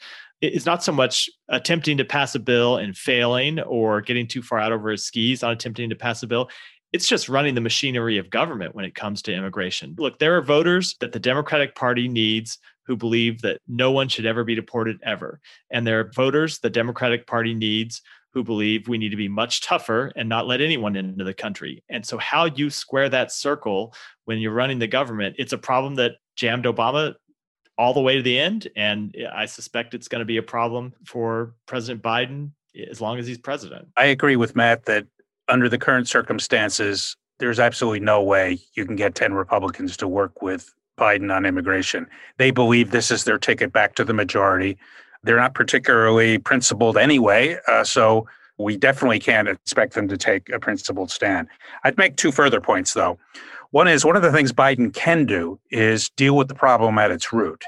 [0.52, 4.60] is not so much attempting to pass a bill and failing or getting too far
[4.60, 6.50] out over his skis on attempting to pass a bill.
[6.92, 9.96] It's just running the machinery of government when it comes to immigration.
[9.98, 14.26] Look, there are voters that the Democratic Party needs who believe that no one should
[14.26, 15.40] ever be deported ever.
[15.72, 18.02] And there are voters the Democratic Party needs
[18.34, 21.84] who believe we need to be much tougher and not let anyone into the country.
[21.90, 23.94] And so, how you square that circle
[24.26, 27.14] when you're running the government, it's a problem that jammed Obama
[27.78, 28.68] all the way to the end.
[28.76, 32.52] And I suspect it's going to be a problem for President Biden
[32.90, 33.88] as long as he's president.
[33.98, 35.06] I agree with Matt that
[35.48, 40.42] under the current circumstances, there's absolutely no way you can get 10 Republicans to work
[40.42, 42.08] with Biden on immigration.
[42.38, 44.78] They believe this is their ticket back to the majority.
[45.24, 47.58] They're not particularly principled anyway.
[47.68, 51.48] Uh, so we definitely can't expect them to take a principled stand.
[51.84, 53.18] I'd make two further points, though.
[53.74, 57.10] One is one of the things Biden can do is deal with the problem at
[57.10, 57.66] its root,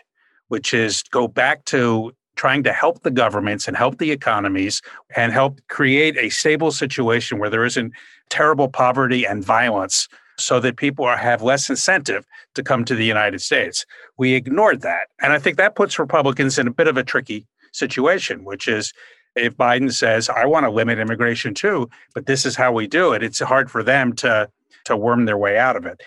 [0.49, 4.83] which is go back to trying to help the governments and help the economies
[5.15, 7.91] and help create a stable situation where there isn't
[8.29, 13.03] terrible poverty and violence so that people are, have less incentive to come to the
[13.03, 13.83] United States.
[14.15, 15.07] We ignored that.
[15.23, 18.93] And I think that puts Republicans in a bit of a tricky situation, which is
[19.35, 23.13] if Biden says, I want to limit immigration too, but this is how we do
[23.13, 24.47] it, it's hard for them to
[24.85, 26.01] to worm their way out of it.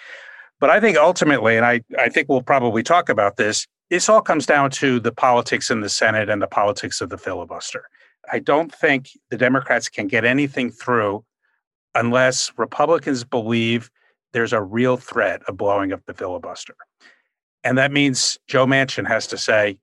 [0.60, 4.20] But I think ultimately, and I, I think we'll probably talk about this, this all
[4.20, 7.84] comes down to the politics in the Senate and the politics of the filibuster.
[8.30, 11.24] I don't think the Democrats can get anything through
[11.94, 13.90] unless Republicans believe
[14.32, 16.74] there's a real threat of blowing up the filibuster.
[17.64, 19.78] And that means Joe Manchin has to say,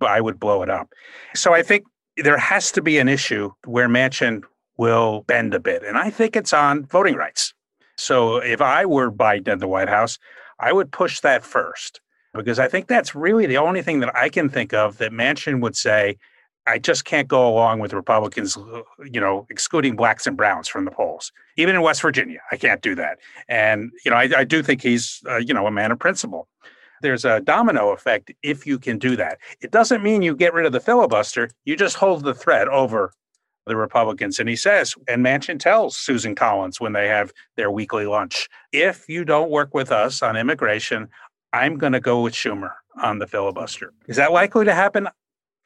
[0.00, 0.92] I would blow it up.
[1.34, 1.84] So I think
[2.16, 4.42] there has to be an issue where Manchin
[4.76, 5.82] will bend a bit.
[5.82, 7.54] And I think it's on voting rights.
[7.96, 10.18] So if I were Biden the White House,
[10.58, 12.00] I would push that first
[12.34, 15.60] because I think that's really the only thing that I can think of that Manchin
[15.60, 16.18] would say,
[16.68, 18.58] I just can't go along with Republicans,
[19.04, 21.30] you know, excluding blacks and browns from the polls.
[21.56, 23.18] Even in West Virginia, I can't do that.
[23.48, 26.48] And, you know, I, I do think he's, uh, you know, a man of principle.
[27.02, 29.38] There's a domino effect if you can do that.
[29.60, 31.50] It doesn't mean you get rid of the filibuster.
[31.64, 33.12] You just hold the threat over
[33.66, 34.38] the Republicans.
[34.38, 39.08] And he says, and Manchin tells Susan Collins when they have their weekly lunch, if
[39.08, 41.08] you don't work with us on immigration,
[41.52, 43.92] I'm going to go with Schumer on the filibuster.
[44.06, 45.08] Is that likely to happen?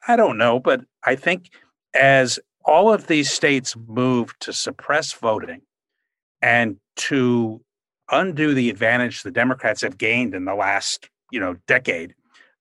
[0.07, 1.49] I don't know, but I think
[1.93, 5.61] as all of these states move to suppress voting
[6.41, 7.61] and to
[8.11, 12.15] undo the advantage the Democrats have gained in the last, you know, decade,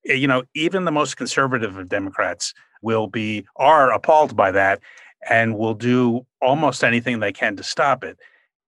[0.07, 4.81] eh, you know, even the most conservative of Democrats will be are appalled by that
[5.29, 8.19] and will do almost anything they can to stop it.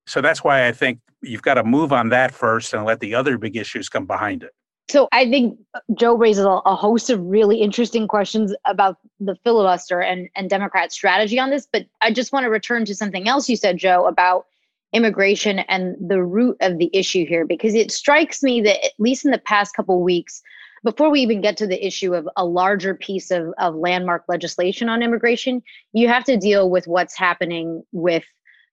[0.07, 3.15] So that's why I think you've got to move on that first and let the
[3.15, 4.51] other big issues come behind it.
[4.91, 5.59] So I think
[5.95, 11.39] Joe raises a, host of really interesting questions about the filibuster and, and Democrat strategy
[11.39, 11.67] on this.
[11.73, 14.47] But I just want to return to something else you said, Joe, about
[14.93, 19.25] immigration and the root of the issue here, because it strikes me that at least
[19.25, 20.43] in the past couple weeks,
[20.85, 24.89] before we even get to the issue of a larger piece of, of landmark legislation
[24.89, 28.25] on immigration, you have to deal with what's happening with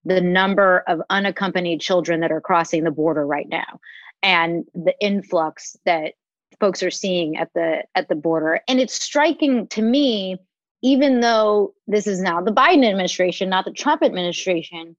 [0.05, 3.79] the number of unaccompanied children that are crossing the border right now
[4.23, 6.13] and the influx that
[6.59, 8.59] folks are seeing at the at the border.
[8.67, 10.37] And it's striking to me
[10.81, 14.95] even though this is now the Biden administration not the Trump administration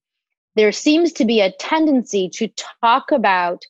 [0.56, 2.48] there seems to be a tendency to
[2.82, 3.62] talk about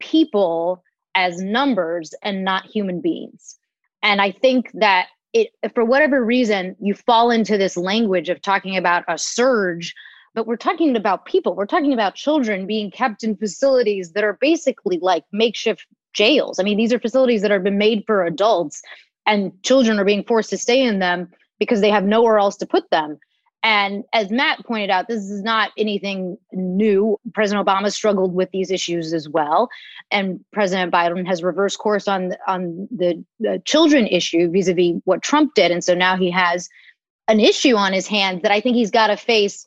[0.00, 0.82] people
[1.14, 3.56] as numbers and not human beings
[4.02, 8.76] and i think that it for whatever reason you fall into this language of talking
[8.76, 9.94] about a surge
[10.34, 11.54] but we're talking about people.
[11.54, 16.58] We're talking about children being kept in facilities that are basically like makeshift jails.
[16.58, 18.82] I mean, these are facilities that have been made for adults,
[19.26, 22.66] and children are being forced to stay in them because they have nowhere else to
[22.66, 23.18] put them.
[23.64, 27.18] And as Matt pointed out, this is not anything new.
[27.32, 29.70] President Obama struggled with these issues as well,
[30.10, 35.54] and President Biden has reversed course on on the, the children issue vis-a-vis what Trump
[35.54, 36.68] did, and so now he has
[37.26, 39.66] an issue on his hands that I think he's got to face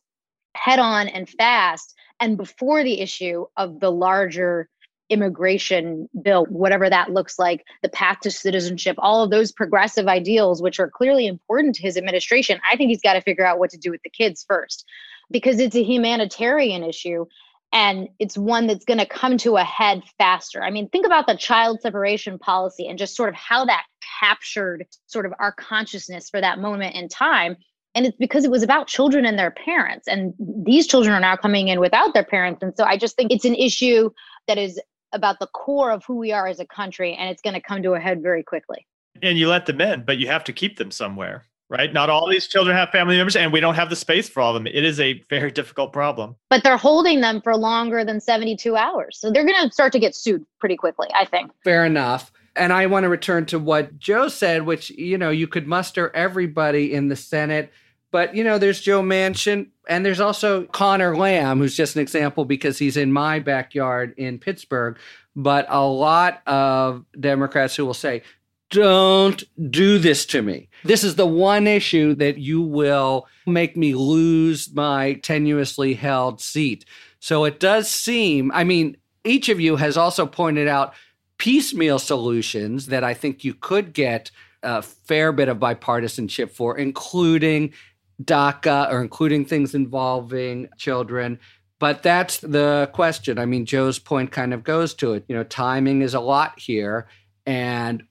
[0.54, 4.70] head on and fast and before the issue of the larger
[5.10, 10.62] immigration bill, whatever that looks like, the path to citizenship, all of those progressive ideals,
[10.62, 13.70] which are clearly important to his administration, I think he's got to figure out what
[13.72, 14.86] to do with the kids first.
[15.30, 17.26] Because it's a humanitarian issue
[17.74, 20.64] and it's one that's going to come to a head faster.
[20.64, 23.84] I mean, think about the child separation policy and just sort of how that
[24.22, 27.58] captured sort of our consciousness for that moment in time.
[27.94, 31.36] And it's because it was about children and their parents and these children are now
[31.36, 32.62] coming in without their parents.
[32.62, 34.12] And so i just think it's an issue
[34.48, 34.80] that is
[35.18, 37.84] about the core of who we are as a country and it's going to come
[37.84, 38.88] to a head very quickly.
[39.22, 41.92] And you let them in but you have to keep them somewhere right?
[41.92, 44.56] Not all these children have family members and we don't have the space for all
[44.56, 44.68] of them.
[44.68, 46.36] It is a very difficult problem.
[46.50, 49.18] But they're holding them for longer than 72 hours.
[49.20, 51.52] So they're going to start to get sued pretty quickly i think.
[51.64, 52.32] Fair enough.
[52.56, 56.10] And I want to return to what Joe said, which, you know, you could muster
[56.16, 57.72] everybody in the Senate
[58.18, 62.46] but you know, there's Joe Manchin, and there's also Conor Lamb, who's just an example
[62.46, 64.98] because he's in my backyard in Pittsburgh.
[65.36, 68.24] But a lot of Democrats who will say,
[68.72, 73.94] "Don't do this to me." This is the one issue that you will make me
[73.94, 76.86] lose my tenuously held seat.
[77.20, 78.52] So it does seem.
[78.52, 80.96] I mean, each of you has also pointed out
[81.38, 84.32] piecemeal solutions that I think you could get
[84.64, 87.74] a fair bit of bipartisanship for, including
[88.24, 91.40] DACA or including things involving children.
[91.80, 93.38] But that's the question.
[93.38, 95.26] I mean, Joe's point kind of goes to it.
[95.28, 97.08] You know, timing is a lot here.
[97.46, 98.04] And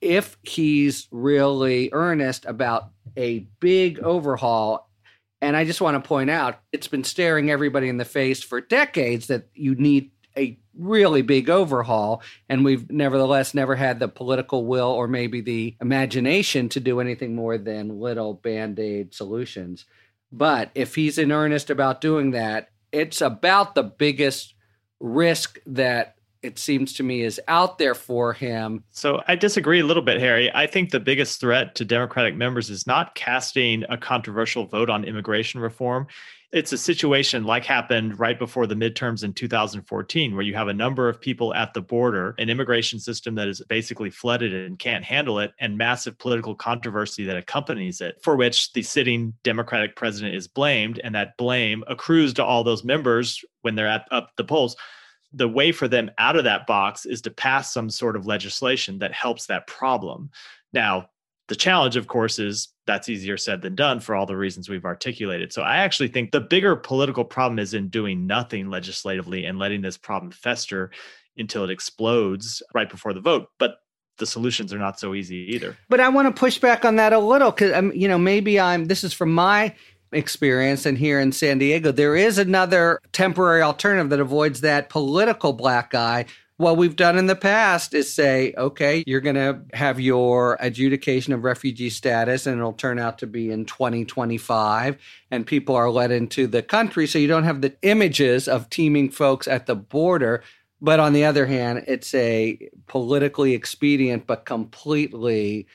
[0.00, 4.88] if he's really earnest about a big overhaul,
[5.40, 8.60] and I just want to point out, it's been staring everybody in the face for
[8.60, 12.22] decades that you need a really big overhaul.
[12.48, 17.34] And we've nevertheless never had the political will or maybe the imagination to do anything
[17.34, 19.84] more than little band aid solutions.
[20.30, 24.54] But if he's in earnest about doing that, it's about the biggest
[25.00, 28.82] risk that it seems to me, is out there for him.
[28.90, 30.50] So I disagree a little bit, Harry.
[30.52, 35.04] I think the biggest threat to Democratic members is not casting a controversial vote on
[35.04, 36.08] immigration reform
[36.52, 40.74] it's a situation like happened right before the midterms in 2014, where you have a
[40.74, 45.02] number of people at the border, an immigration system that is basically flooded and can't
[45.02, 50.34] handle it, and massive political controversy that accompanies it, for which the sitting Democratic president
[50.34, 51.00] is blamed.
[51.02, 54.76] And that blame accrues to all those members when they're at up the polls.
[55.32, 58.98] The way for them out of that box is to pass some sort of legislation
[58.98, 60.30] that helps that problem.
[60.74, 61.06] Now,
[61.48, 64.84] the challenge, of course, is that's easier said than done for all the reasons we've
[64.84, 65.52] articulated.
[65.52, 69.82] So I actually think the bigger political problem is in doing nothing legislatively and letting
[69.82, 70.90] this problem fester
[71.36, 73.48] until it explodes right before the vote.
[73.58, 73.76] But
[74.18, 75.76] the solutions are not so easy either.
[75.88, 78.60] But I want to push back on that a little because um, you know maybe
[78.60, 79.74] I'm this is from my
[80.12, 85.54] experience and here in San Diego there is another temporary alternative that avoids that political
[85.54, 86.26] black eye
[86.62, 91.32] what we've done in the past is say, okay, you're going to have your adjudication
[91.32, 94.96] of refugee status and it'll turn out to be in 2025
[95.32, 97.08] and people are let into the country.
[97.08, 100.44] So you don't have the images of teeming folks at the border.
[100.80, 105.66] But on the other hand, it's a politically expedient but completely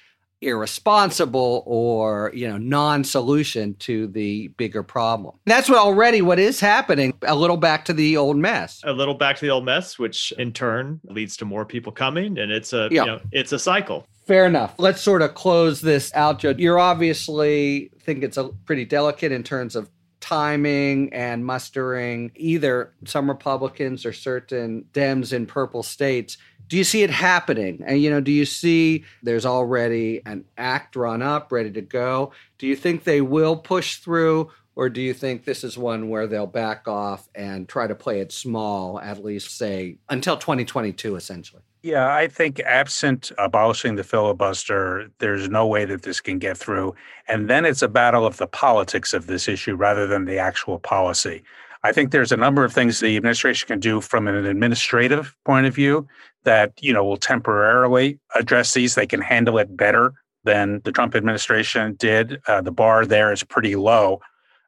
[0.41, 5.35] irresponsible or you know non-solution to the bigger problem.
[5.45, 7.17] That's what already what is happening.
[7.23, 8.81] A little back to the old mess.
[8.83, 12.38] A little back to the old mess which in turn leads to more people coming
[12.38, 13.01] and it's a yeah.
[13.01, 14.05] you know it's a cycle.
[14.25, 14.75] Fair enough.
[14.77, 16.53] Let's sort of close this out joe.
[16.57, 23.29] You're obviously think it's a pretty delicate in terms of timing and mustering either some
[23.29, 26.38] republicans or certain dems in purple states
[26.68, 27.82] do you see it happening?
[27.86, 32.32] And, you know, do you see there's already an act drawn up, ready to go?
[32.57, 34.51] Do you think they will push through?
[34.76, 38.20] Or do you think this is one where they'll back off and try to play
[38.20, 41.63] it small, at least say until 2022, essentially?
[41.82, 46.93] Yeah, I think absent abolishing the filibuster, there's no way that this can get through.
[47.28, 50.78] And then it's a battle of the politics of this issue rather than the actual
[50.78, 51.43] policy.
[51.84, 55.65] I think there's a number of things the administration can do from an administrative point
[55.65, 56.07] of view
[56.47, 58.95] that you know will temporarily address these.
[58.95, 60.13] They can handle it better
[60.45, 62.41] than the Trump administration did.
[62.47, 64.21] Uh, the bar there is pretty low,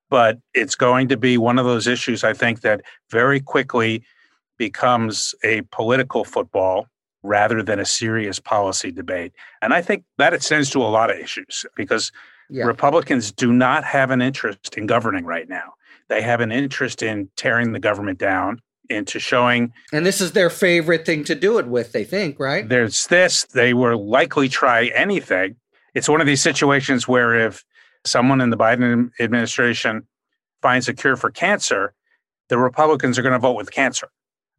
[0.09, 4.03] but it's going to be one of those issues I think that very quickly
[4.57, 6.87] becomes a political football
[7.23, 9.31] rather than a serious policy debate.
[9.61, 12.11] And I think that extends to a lot of issues because
[12.49, 12.65] yeah.
[12.65, 15.75] Republicans do not have an interest in governing right now.
[16.09, 18.59] They have an interest in tearing the government down
[18.89, 19.71] into showing.
[19.93, 22.67] And this is their favorite thing to do it with, they think, right?
[22.67, 23.43] There's this.
[23.45, 25.55] They will likely try anything.
[25.93, 27.63] It's one of these situations where if
[28.05, 30.07] someone in the Biden administration
[30.61, 31.93] finds a cure for cancer,
[32.49, 34.09] the Republicans are going to vote with cancer.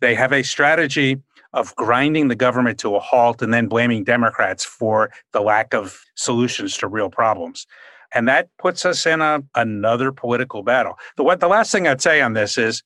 [0.01, 1.21] They have a strategy
[1.53, 6.01] of grinding the government to a halt and then blaming Democrats for the lack of
[6.15, 7.67] solutions to real problems.
[8.15, 10.95] And that puts us in a, another political battle.
[11.17, 12.83] The, what, the last thing I'd say on this is,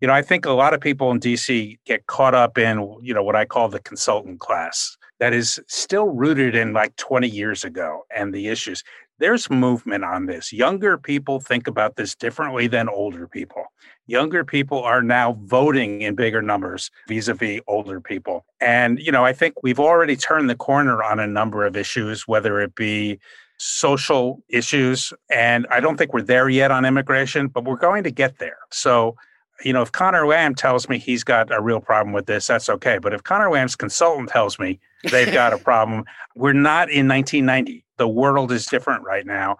[0.00, 3.14] you know, I think a lot of people in DC get caught up in, you
[3.14, 7.64] know, what I call the consultant class that is still rooted in like 20 years
[7.64, 8.84] ago and the issues.
[9.18, 10.52] There's movement on this.
[10.52, 13.64] Younger people think about this differently than older people.
[14.06, 18.44] Younger people are now voting in bigger numbers vis a vis older people.
[18.60, 22.28] And, you know, I think we've already turned the corner on a number of issues,
[22.28, 23.18] whether it be
[23.56, 25.14] social issues.
[25.30, 28.58] And I don't think we're there yet on immigration, but we're going to get there.
[28.70, 29.16] So,
[29.64, 32.68] you know, if Conor Lamb tells me he's got a real problem with this, that's
[32.68, 32.98] okay.
[32.98, 34.78] But if Conor Lamb's consultant tells me
[35.10, 36.04] they've got a problem,
[36.34, 37.84] we're not in 1990.
[37.96, 39.56] The world is different right now.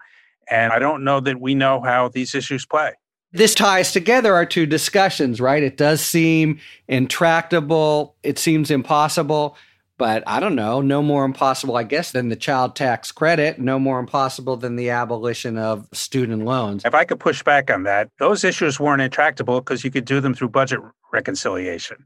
[0.49, 2.93] And I don't know that we know how these issues play.
[3.33, 5.61] This ties together our two discussions, right?
[5.61, 8.15] It does seem intractable.
[8.23, 9.57] It seems impossible
[9.97, 13.79] but I don't know, no more impossible, I guess, than the child tax credit, no
[13.79, 16.83] more impossible than the abolition of student loans.
[16.85, 20.19] If I could push back on that, those issues weren't intractable because you could do
[20.19, 20.79] them through budget
[21.11, 22.05] reconciliation.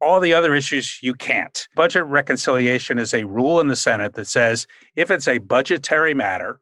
[0.00, 1.66] All the other issues you can't.
[1.74, 4.66] Budget reconciliation is a rule in the Senate that says
[4.96, 6.60] if it's a budgetary matter,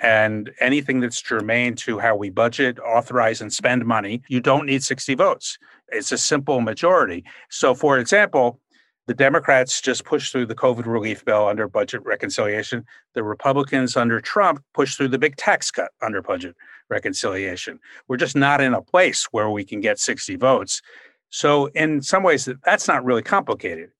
[0.00, 4.82] and anything that's germane to how we budget, authorize, and spend money, you don't need
[4.82, 5.58] 60 votes.
[5.88, 7.24] It's a simple majority.
[7.48, 8.60] So, for example,
[9.06, 12.84] the Democrats just pushed through the COVID relief bill under budget reconciliation.
[13.14, 16.56] The Republicans under Trump pushed through the big tax cut under budget
[16.88, 17.80] reconciliation.
[18.08, 20.80] We're just not in a place where we can get 60 votes.
[21.28, 23.90] So, in some ways, that's not really complicated.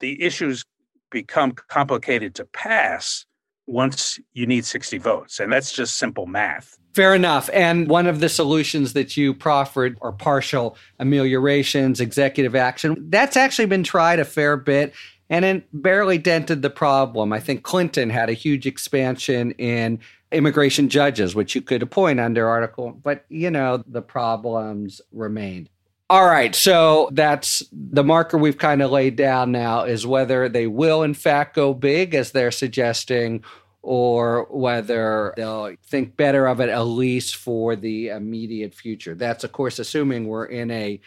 [0.00, 0.64] The issues
[1.10, 3.24] become complicated to pass
[3.68, 5.38] once you need 60 votes.
[5.38, 6.78] And that's just simple math.
[6.94, 7.48] Fair enough.
[7.52, 12.96] And one of the solutions that you proffered are partial ameliorations, executive action.
[13.10, 14.94] That's actually been tried a fair bit
[15.30, 17.32] and it barely dented the problem.
[17.32, 20.00] I think Clinton had a huge expansion in
[20.32, 25.68] immigration judges, which you could appoint under Article, but you know, the problems remained.
[26.10, 30.66] All right, so that's the marker we've kind of laid down now is whether they
[30.66, 33.44] will, in fact, go big as they're suggesting,
[33.82, 39.14] or whether they'll think better of it, at least for the immediate future.
[39.14, 40.98] That's, of course, assuming we're in a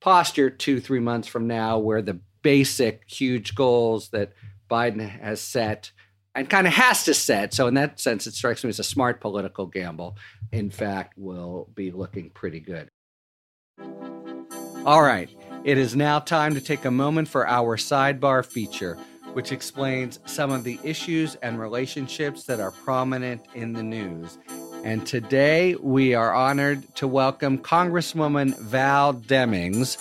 [0.00, 4.32] posture two, three months from now where the basic huge goals that
[4.68, 5.92] Biden has set
[6.34, 7.54] and kind of has to set.
[7.54, 10.16] So, in that sense, it strikes me as a smart political gamble,
[10.50, 12.88] in fact, will be looking pretty good.
[14.84, 15.28] All right,
[15.64, 18.96] it is now time to take a moment for our sidebar feature,
[19.34, 24.38] which explains some of the issues and relationships that are prominent in the news.
[24.84, 29.98] And today we are honored to welcome Congresswoman Val Demings,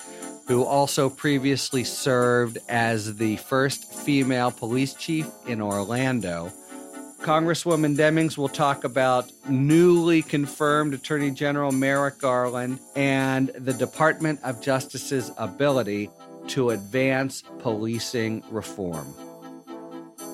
[0.48, 6.54] who also previously served as the first female police chief in Orlando
[7.22, 14.62] Congresswoman Demings will talk about newly confirmed Attorney General Merrick Garland and the Department of
[14.62, 16.10] Justice's ability
[16.50, 19.14] to advance policing reform.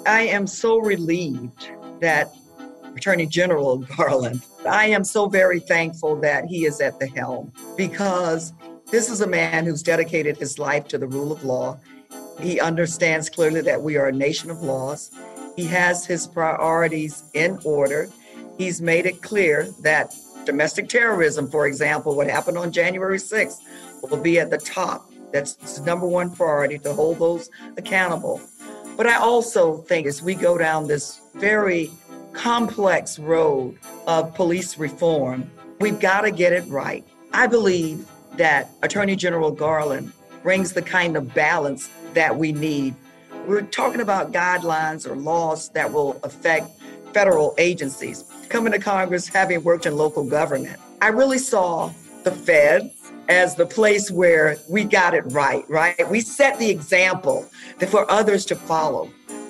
[0.06, 1.70] I am so relieved
[2.02, 2.34] that
[2.96, 8.54] Attorney General Garland, I am so very thankful that he is at the helm because
[8.92, 11.80] this is a man who's dedicated his life to the rule of law.
[12.40, 15.12] He understands clearly that we are a nation of laws
[15.56, 18.10] he has his priorities in order.
[18.58, 23.60] He's made it clear that domestic terrorism, for example, what happened on January 6th,
[24.02, 25.10] will be at the top.
[25.32, 28.42] That's his number one priority to hold those accountable.
[28.96, 31.92] But I also think as we go down this very
[32.34, 35.50] complex road of police reform,
[35.80, 37.04] we've got to get it right.
[37.32, 38.06] I believe
[38.38, 40.12] that Attorney General Garland
[40.44, 42.96] brings the kind of balance that we need
[43.46, 46.70] we're talking about guidelines or laws that will affect
[47.14, 48.24] federal agencies.
[48.50, 51.92] Coming to Congress, having worked in local government, I really saw
[52.24, 52.92] the Fed
[53.30, 56.10] as the place where we got it right, right?
[56.10, 57.50] We set the example
[57.88, 59.10] for others to follow.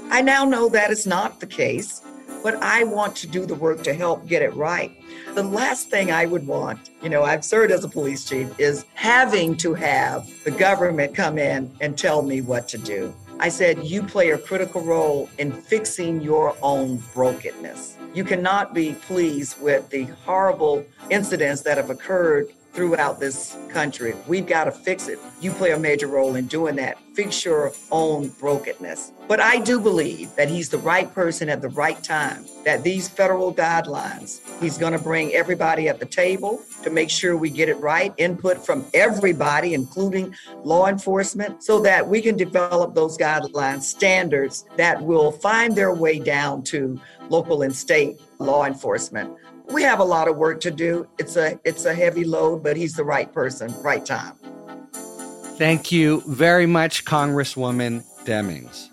[0.09, 2.01] I now know that is not the case,
[2.43, 4.91] but I want to do the work to help get it right.
[5.33, 8.85] The last thing I would want, you know, I've served as a police chief, is
[8.93, 13.13] having to have the government come in and tell me what to do.
[13.43, 17.97] I said, You play a critical role in fixing your own brokenness.
[18.13, 24.15] You cannot be pleased with the horrible incidents that have occurred throughout this country.
[24.27, 25.19] We've got to fix it.
[25.39, 26.97] You play a major role in doing that.
[27.13, 29.11] Fix your own brokenness.
[29.27, 33.07] But I do believe that he's the right person at the right time, that these
[33.07, 37.69] federal guidelines, he's going to bring everybody at the table to make sure we get
[37.69, 43.83] it right, input from everybody, including law enforcement, so that we can develop those guidelines,
[43.83, 46.99] standards that will find their way down to
[47.29, 49.37] local and state law enforcement
[49.69, 51.07] we have a lot of work to do.
[51.17, 54.35] It's a it's a heavy load, but he's the right person, right time.
[55.57, 58.89] Thank you very much, Congresswoman Demings.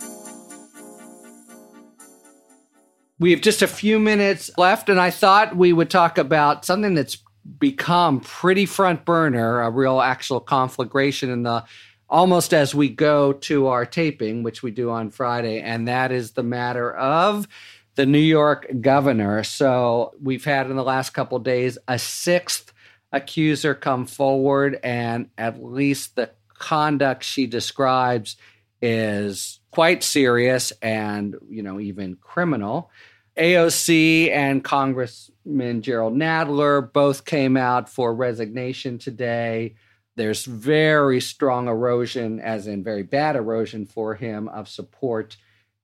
[3.19, 6.95] We have just a few minutes left, and I thought we would talk about something
[6.95, 7.19] that's
[7.59, 11.65] become pretty front burner, a real actual conflagration in the
[12.09, 16.33] almost as we go to our taping, which we do on Friday, and that is
[16.33, 17.47] the matter of
[17.95, 19.43] the New York governor.
[19.45, 22.73] So we've had in the last couple days a sixth
[23.13, 28.37] accuser come forward, and at least the conduct she describes
[28.83, 32.91] is quite serious and you know even criminal.
[33.37, 39.75] AOC and Congressman Gerald Nadler both came out for resignation today.
[40.17, 45.37] There's very strong erosion, as in very bad erosion for him, of support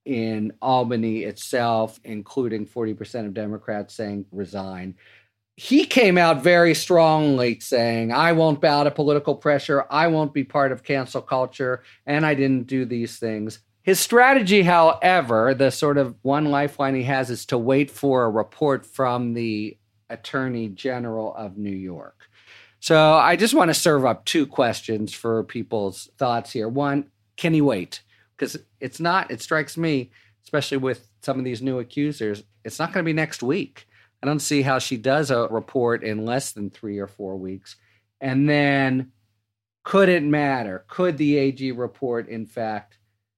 [0.07, 4.95] in Albany itself, including 40% of Democrats saying resign.
[5.57, 9.85] He came out very strongly saying, I won't bow to political pressure.
[9.89, 11.83] I won't be part of cancel culture.
[12.05, 13.59] And I didn't do these things.
[13.81, 18.29] His strategy, however, the sort of one lifeline he has is to wait for a
[18.29, 19.77] report from the
[20.09, 22.29] Attorney General of New York.
[22.79, 26.69] So I just want to serve up two questions for people's thoughts here.
[26.69, 28.03] One, can he wait?
[28.37, 29.31] Because it's not.
[29.31, 30.11] It strikes me,
[30.43, 33.87] especially with some of these new accusers, it's not going to be next week.
[34.21, 37.75] I don't see how she does a report in less than three or four weeks.
[38.19, 39.11] And then,
[39.83, 40.85] could it matter?
[40.87, 42.97] Could the AG report, in fact,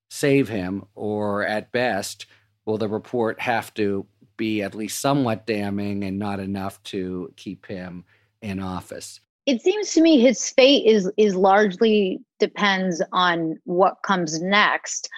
[0.09, 2.25] save him, or at best,
[2.65, 4.05] will the report have to
[4.37, 8.05] be at least somewhat damning and not enough to keep him
[8.41, 9.19] in office?
[9.45, 15.09] It seems to me his fate is is largely depends on what comes next.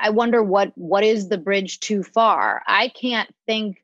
[0.00, 2.62] I wonder what what is the bridge too far.
[2.66, 3.82] I can't think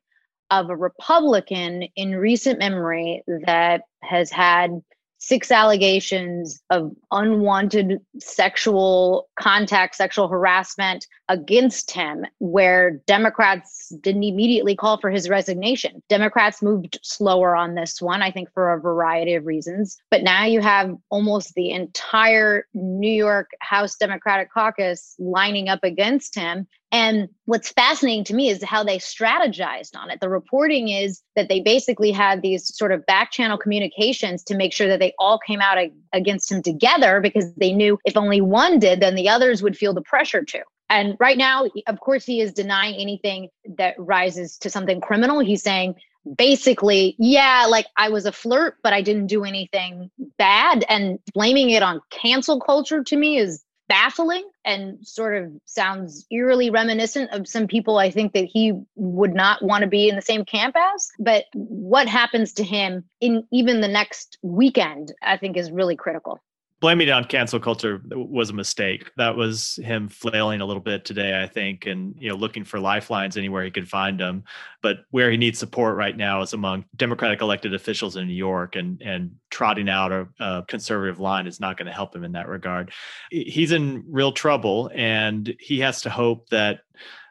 [0.51, 4.81] of a Republican in recent memory that has had
[5.17, 14.99] six allegations of unwanted sexual contact, sexual harassment against him, where Democrats didn't immediately call
[14.99, 16.01] for his resignation.
[16.07, 19.97] Democrats moved slower on this one, I think, for a variety of reasons.
[20.11, 26.35] But now you have almost the entire New York House Democratic caucus lining up against
[26.35, 26.67] him.
[26.91, 30.19] And what's fascinating to me is how they strategized on it.
[30.21, 34.73] The reporting is that they basically had these sort of back channel communications to make
[34.73, 35.79] sure that they all came out
[36.13, 39.95] against him together because they knew if only one did, then the others would feel
[39.95, 40.61] the pressure to.
[40.93, 45.39] And right now, of course, he is denying anything that rises to something criminal.
[45.39, 45.95] He's saying,
[46.37, 50.85] basically, yeah, like I was a flirt, but I didn't do anything bad.
[50.87, 56.69] And blaming it on cancel culture to me is baffling and sort of sounds eerily
[56.69, 60.21] reminiscent of some people I think that he would not want to be in the
[60.21, 61.09] same camp as.
[61.17, 66.39] But what happens to him in even the next weekend, I think is really critical
[66.83, 69.09] blaming it on cancel culture was a mistake.
[69.15, 72.77] That was him flailing a little bit today, I think, and you know looking for
[72.77, 74.43] lifelines anywhere he could find them.
[74.81, 78.75] But where he needs support right now is among Democratic elected officials in New York,
[78.75, 82.33] and and trotting out a, a conservative line is not going to help him in
[82.33, 82.91] that regard.
[83.31, 86.81] He's in real trouble, and he has to hope that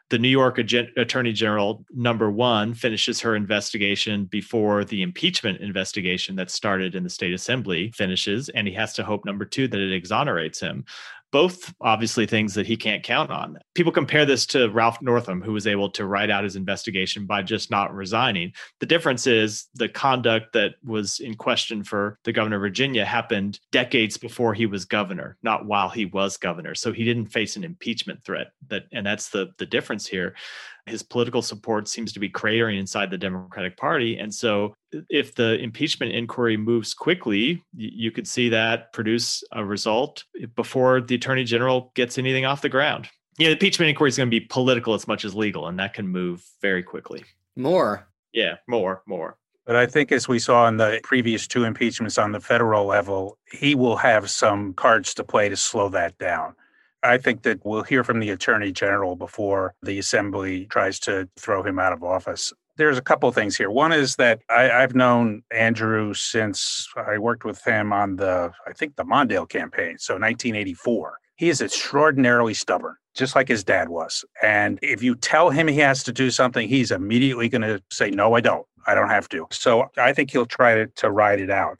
[0.09, 6.51] the New York Attorney General, number one, finishes her investigation before the impeachment investigation that
[6.51, 8.49] started in the state assembly finishes.
[8.49, 10.85] And he has to hope, number two, that it exonerates him
[11.33, 13.57] both obviously things that he can't count on.
[13.73, 17.41] People compare this to Ralph Northam, who was able to write out his investigation by
[17.41, 18.53] just not resigning.
[18.79, 23.59] The difference is the conduct that was in question for the governor of Virginia happened
[23.71, 26.75] decades before he was governor, not while he was governor.
[26.75, 28.51] So he didn't face an impeachment threat.
[28.67, 30.35] That and that's the the difference here
[30.85, 34.17] his political support seems to be cratering inside the Democratic Party.
[34.17, 34.73] And so,
[35.09, 40.23] if the impeachment inquiry moves quickly, you could see that produce a result
[40.55, 43.07] before the attorney general gets anything off the ground.
[43.37, 45.93] Yeah, the impeachment inquiry is going to be political as much as legal, and that
[45.93, 47.23] can move very quickly.
[47.55, 48.07] More.
[48.33, 49.37] Yeah, more, more.
[49.65, 53.37] But I think, as we saw in the previous two impeachments on the federal level,
[53.51, 56.55] he will have some cards to play to slow that down.
[57.03, 61.63] I think that we'll hear from the attorney general before the assembly tries to throw
[61.63, 62.53] him out of office.
[62.75, 63.69] There's a couple of things here.
[63.69, 68.73] One is that I, have known Andrew since I worked with him on the, I
[68.73, 69.97] think, the Mondale campaign.
[69.99, 71.19] So 1984.
[71.35, 74.23] He is extraordinarily stubborn, just like his dad was.
[74.41, 78.09] And if you tell him he has to do something, he's immediately going to say,
[78.09, 78.65] No, I don't.
[78.85, 79.47] I don't have to.
[79.51, 81.77] So I think he'll try to, to ride it out.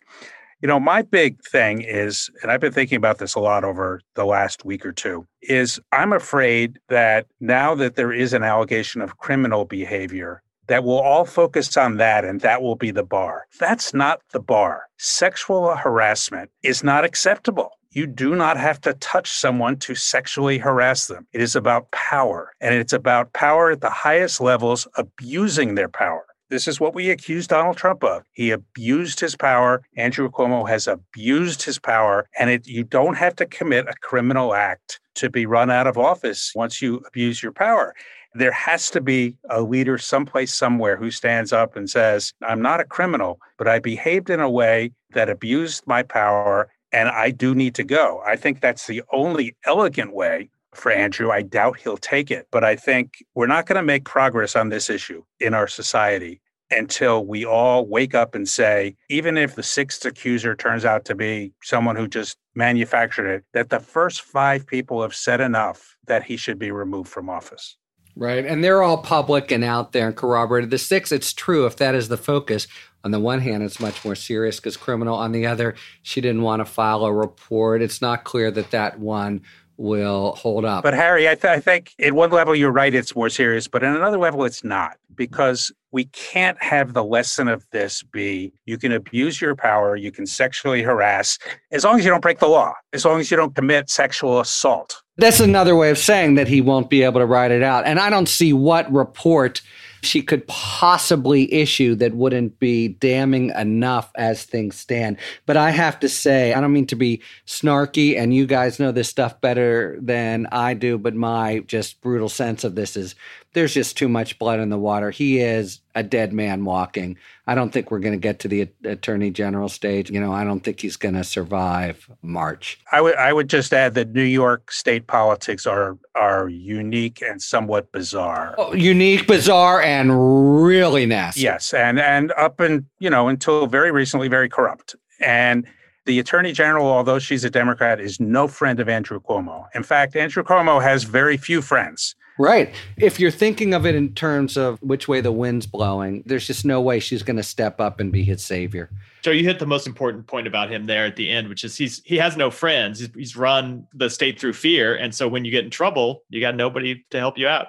[0.64, 4.00] You know, my big thing is, and I've been thinking about this a lot over
[4.16, 9.02] the last week or two, is I'm afraid that now that there is an allegation
[9.02, 13.44] of criminal behavior, that we'll all focus on that and that will be the bar.
[13.60, 14.84] That's not the bar.
[14.98, 17.72] Sexual harassment is not acceptable.
[17.92, 21.28] You do not have to touch someone to sexually harass them.
[21.34, 26.26] It is about power, and it's about power at the highest levels abusing their power.
[26.54, 28.26] This is what we accuse Donald Trump of.
[28.32, 29.82] He abused his power.
[29.98, 34.54] Andrew Cuomo has abused his power, and it, you don't have to commit a criminal
[34.54, 37.96] act to be run out of office once you abuse your power.
[38.36, 42.80] There has to be a leader someplace, somewhere who stands up and says, I'm not
[42.80, 47.56] a criminal, but I behaved in a way that abused my power and I do
[47.56, 48.22] need to go.
[48.28, 51.32] I think that's the only elegant way for Andrew.
[51.32, 54.70] I doubt he'll take it, but I think we're not going to make progress on
[54.70, 59.64] this issue in our society until we all wake up and say, even if the
[59.64, 64.66] sixth accuser turns out to be someone who just manufactured it, that the first five
[64.66, 67.78] people have said enough that he should be removed from office.
[68.16, 68.46] Right.
[68.46, 70.70] And they're all public and out there and corroborated.
[70.70, 72.68] The six, it's true if that is the focus.
[73.04, 75.16] On the one hand, it's much more serious because criminal.
[75.16, 77.82] On the other, she didn't want to file a report.
[77.82, 79.42] It's not clear that that one
[79.84, 80.82] will hold up.
[80.82, 83.84] But Harry, I, th- I think at one level you're right, it's more serious, but
[83.84, 88.78] at another level it's not because we can't have the lesson of this be you
[88.78, 91.38] can abuse your power, you can sexually harass,
[91.72, 94.40] as long as you don't break the law, as long as you don't commit sexual
[94.40, 95.04] assault.
[95.18, 97.86] That's another way of saying that he won't be able to write it out.
[97.86, 99.62] And I don't see what report
[100.06, 105.18] she could possibly issue that wouldn't be damning enough as things stand.
[105.46, 108.92] But I have to say, I don't mean to be snarky, and you guys know
[108.92, 113.16] this stuff better than I do, but my just brutal sense of this is
[113.54, 115.12] there's just too much blood in the water.
[115.12, 117.18] He is a dead man walking.
[117.46, 120.10] I don't think we're going to get to the attorney general stage.
[120.10, 122.80] You know, I don't think he's going to survive March.
[122.92, 127.42] I would I would just add that New York state politics are are unique and
[127.42, 128.56] somewhat bizarre.
[128.58, 131.42] Oh, unique, bizarre, and really nasty.
[131.42, 134.96] Yes, and and up and you know until very recently, very corrupt.
[135.20, 135.66] And
[136.06, 139.68] the attorney general, although she's a Democrat, is no friend of Andrew Cuomo.
[139.74, 142.16] In fact, Andrew Cuomo has very few friends.
[142.40, 142.74] Right.
[142.98, 146.66] If you're thinking of it in terms of which way the wind's blowing, there's just
[146.66, 148.90] no way she's going to step up and be his savior.
[149.22, 151.76] Joe, you hit the most important point about him there at the end, which is
[151.76, 153.00] he's he has no friends.
[153.00, 156.42] He's, he's run the state through fear, and so when you get in trouble, you
[156.42, 157.68] got nobody to help you out.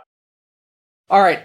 [1.11, 1.45] All right.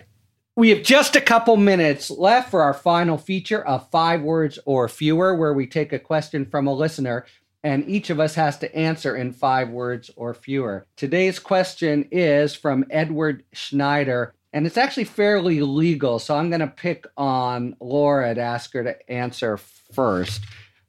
[0.55, 4.89] We have just a couple minutes left for our final feature of five words or
[4.89, 7.25] fewer, where we take a question from a listener
[7.63, 10.85] and each of us has to answer in five words or fewer.
[10.95, 16.67] Today's question is from Edward Schneider, and it's actually fairly legal, so I'm going to
[16.67, 20.41] pick on Laura to ask her to answer first.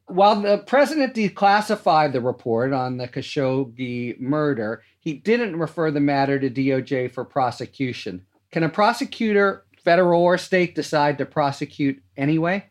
[0.06, 6.38] While the president declassified the report on the Khashoggi murder, he didn't refer the matter
[6.38, 8.26] to DOJ for prosecution.
[8.50, 12.66] Can a prosecutor, federal or state, decide to prosecute anyway?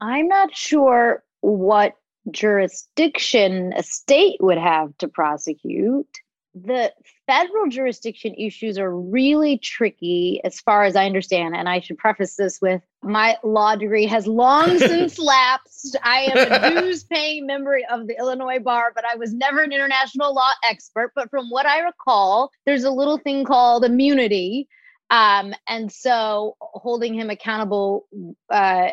[0.00, 1.96] I'm not sure what
[2.30, 6.06] jurisdiction a state would have to prosecute.
[6.54, 6.92] The
[7.26, 11.56] federal jurisdiction issues are really tricky, as far as I understand.
[11.56, 15.96] And I should preface this with my law degree has long since lapsed.
[16.02, 19.72] I am a dues paying member of the Illinois bar, but I was never an
[19.72, 21.12] international law expert.
[21.14, 24.68] But from what I recall, there's a little thing called immunity
[25.12, 28.08] um, and so holding him accountable
[28.48, 28.88] uh,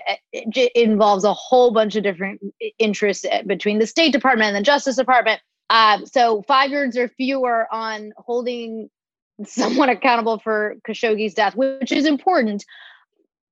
[0.76, 2.42] involves a whole bunch of different
[2.78, 5.40] interests uh, between the State Department and the Justice Department.
[5.70, 8.90] Um, so five years or fewer on holding
[9.46, 12.66] someone accountable for Khashoggi's death, which is important.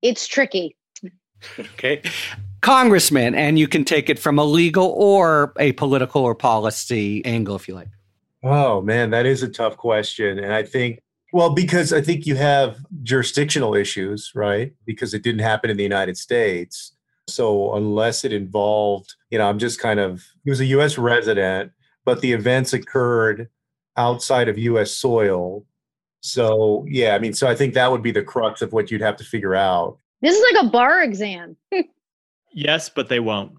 [0.01, 0.75] It's tricky.
[1.57, 2.01] Okay.
[2.59, 7.55] Congressman, and you can take it from a legal or a political or policy angle
[7.55, 7.87] if you like.
[8.43, 10.39] Oh, man, that is a tough question.
[10.39, 10.99] And I think
[11.33, 14.73] well, because I think you have jurisdictional issues, right?
[14.85, 16.93] Because it didn't happen in the United States.
[17.27, 21.71] So unless it involved, you know, I'm just kind of, he was a US resident,
[22.05, 23.49] but the events occurred
[23.97, 25.65] outside of US soil.
[26.21, 29.01] So, yeah, I mean, so I think that would be the crux of what you'd
[29.01, 29.97] have to figure out.
[30.21, 31.57] This is like a bar exam.
[32.51, 33.53] yes, but they won't.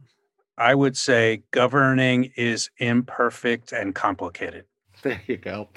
[0.56, 4.64] I would say governing is imperfect and complicated.
[5.02, 5.68] There you go.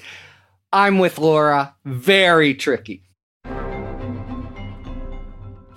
[0.74, 1.76] I'm with Laura.
[1.86, 3.04] Very tricky.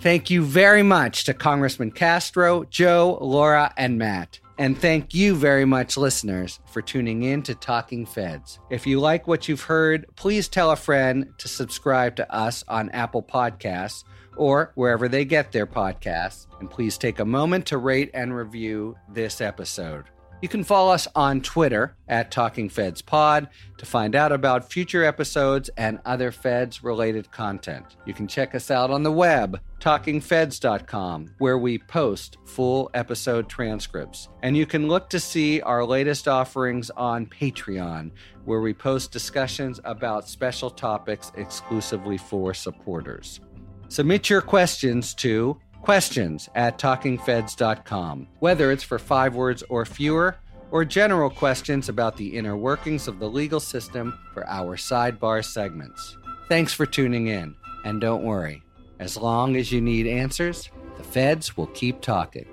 [0.00, 4.38] Thank you very much to Congressman Castro, Joe, Laura, and Matt.
[4.58, 8.60] And thank you very much, listeners, for tuning in to Talking Feds.
[8.70, 12.90] If you like what you've heard, please tell a friend to subscribe to us on
[12.90, 14.04] Apple Podcasts
[14.36, 16.46] or wherever they get their podcasts.
[16.60, 20.04] And please take a moment to rate and review this episode.
[20.44, 25.02] You can follow us on Twitter at Talking Feds Pod to find out about future
[25.02, 27.96] episodes and other Feds related content.
[28.04, 34.28] You can check us out on the web, talkingfeds.com, where we post full episode transcripts.
[34.42, 38.10] And you can look to see our latest offerings on Patreon,
[38.44, 43.40] where we post discussions about special topics exclusively for supporters.
[43.88, 50.36] Submit your questions to questions at talkingfeds.com, whether it's for five words or fewer,
[50.70, 56.16] or general questions about the inner workings of the legal system for our sidebar segments.
[56.48, 57.54] Thanks for tuning in,
[57.84, 58.62] and don't worry,
[58.98, 62.46] as long as you need answers, the feds will keep talking.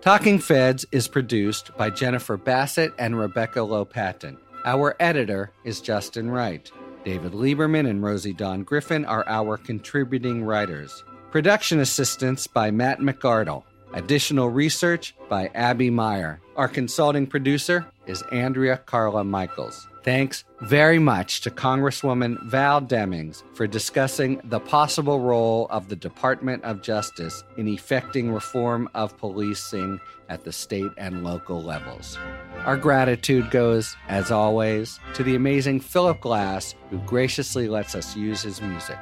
[0.00, 4.38] Talking Feds is produced by Jennifer Bassett and Rebecca Lopatin.
[4.64, 6.70] Our editor is Justin Wright.
[7.04, 11.04] David Lieberman and Rosie Don Griffin are our contributing writers.
[11.36, 13.64] Production assistance by Matt McArdle.
[13.92, 16.40] Additional research by Abby Meyer.
[16.56, 19.86] Our consulting producer is Andrea Carla Michaels.
[20.02, 26.64] Thanks very much to Congresswoman Val Demings for discussing the possible role of the Department
[26.64, 32.16] of Justice in effecting reform of policing at the state and local levels.
[32.64, 38.40] Our gratitude goes, as always, to the amazing Philip Glass, who graciously lets us use
[38.40, 38.98] his music.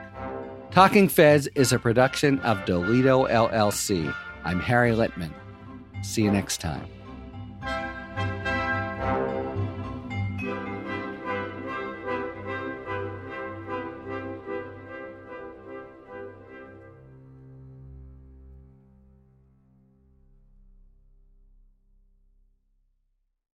[0.75, 4.12] Talking Feds is a production of Dolito LLC.
[4.43, 5.33] I'm Harry Litman.
[6.03, 6.85] See you next time.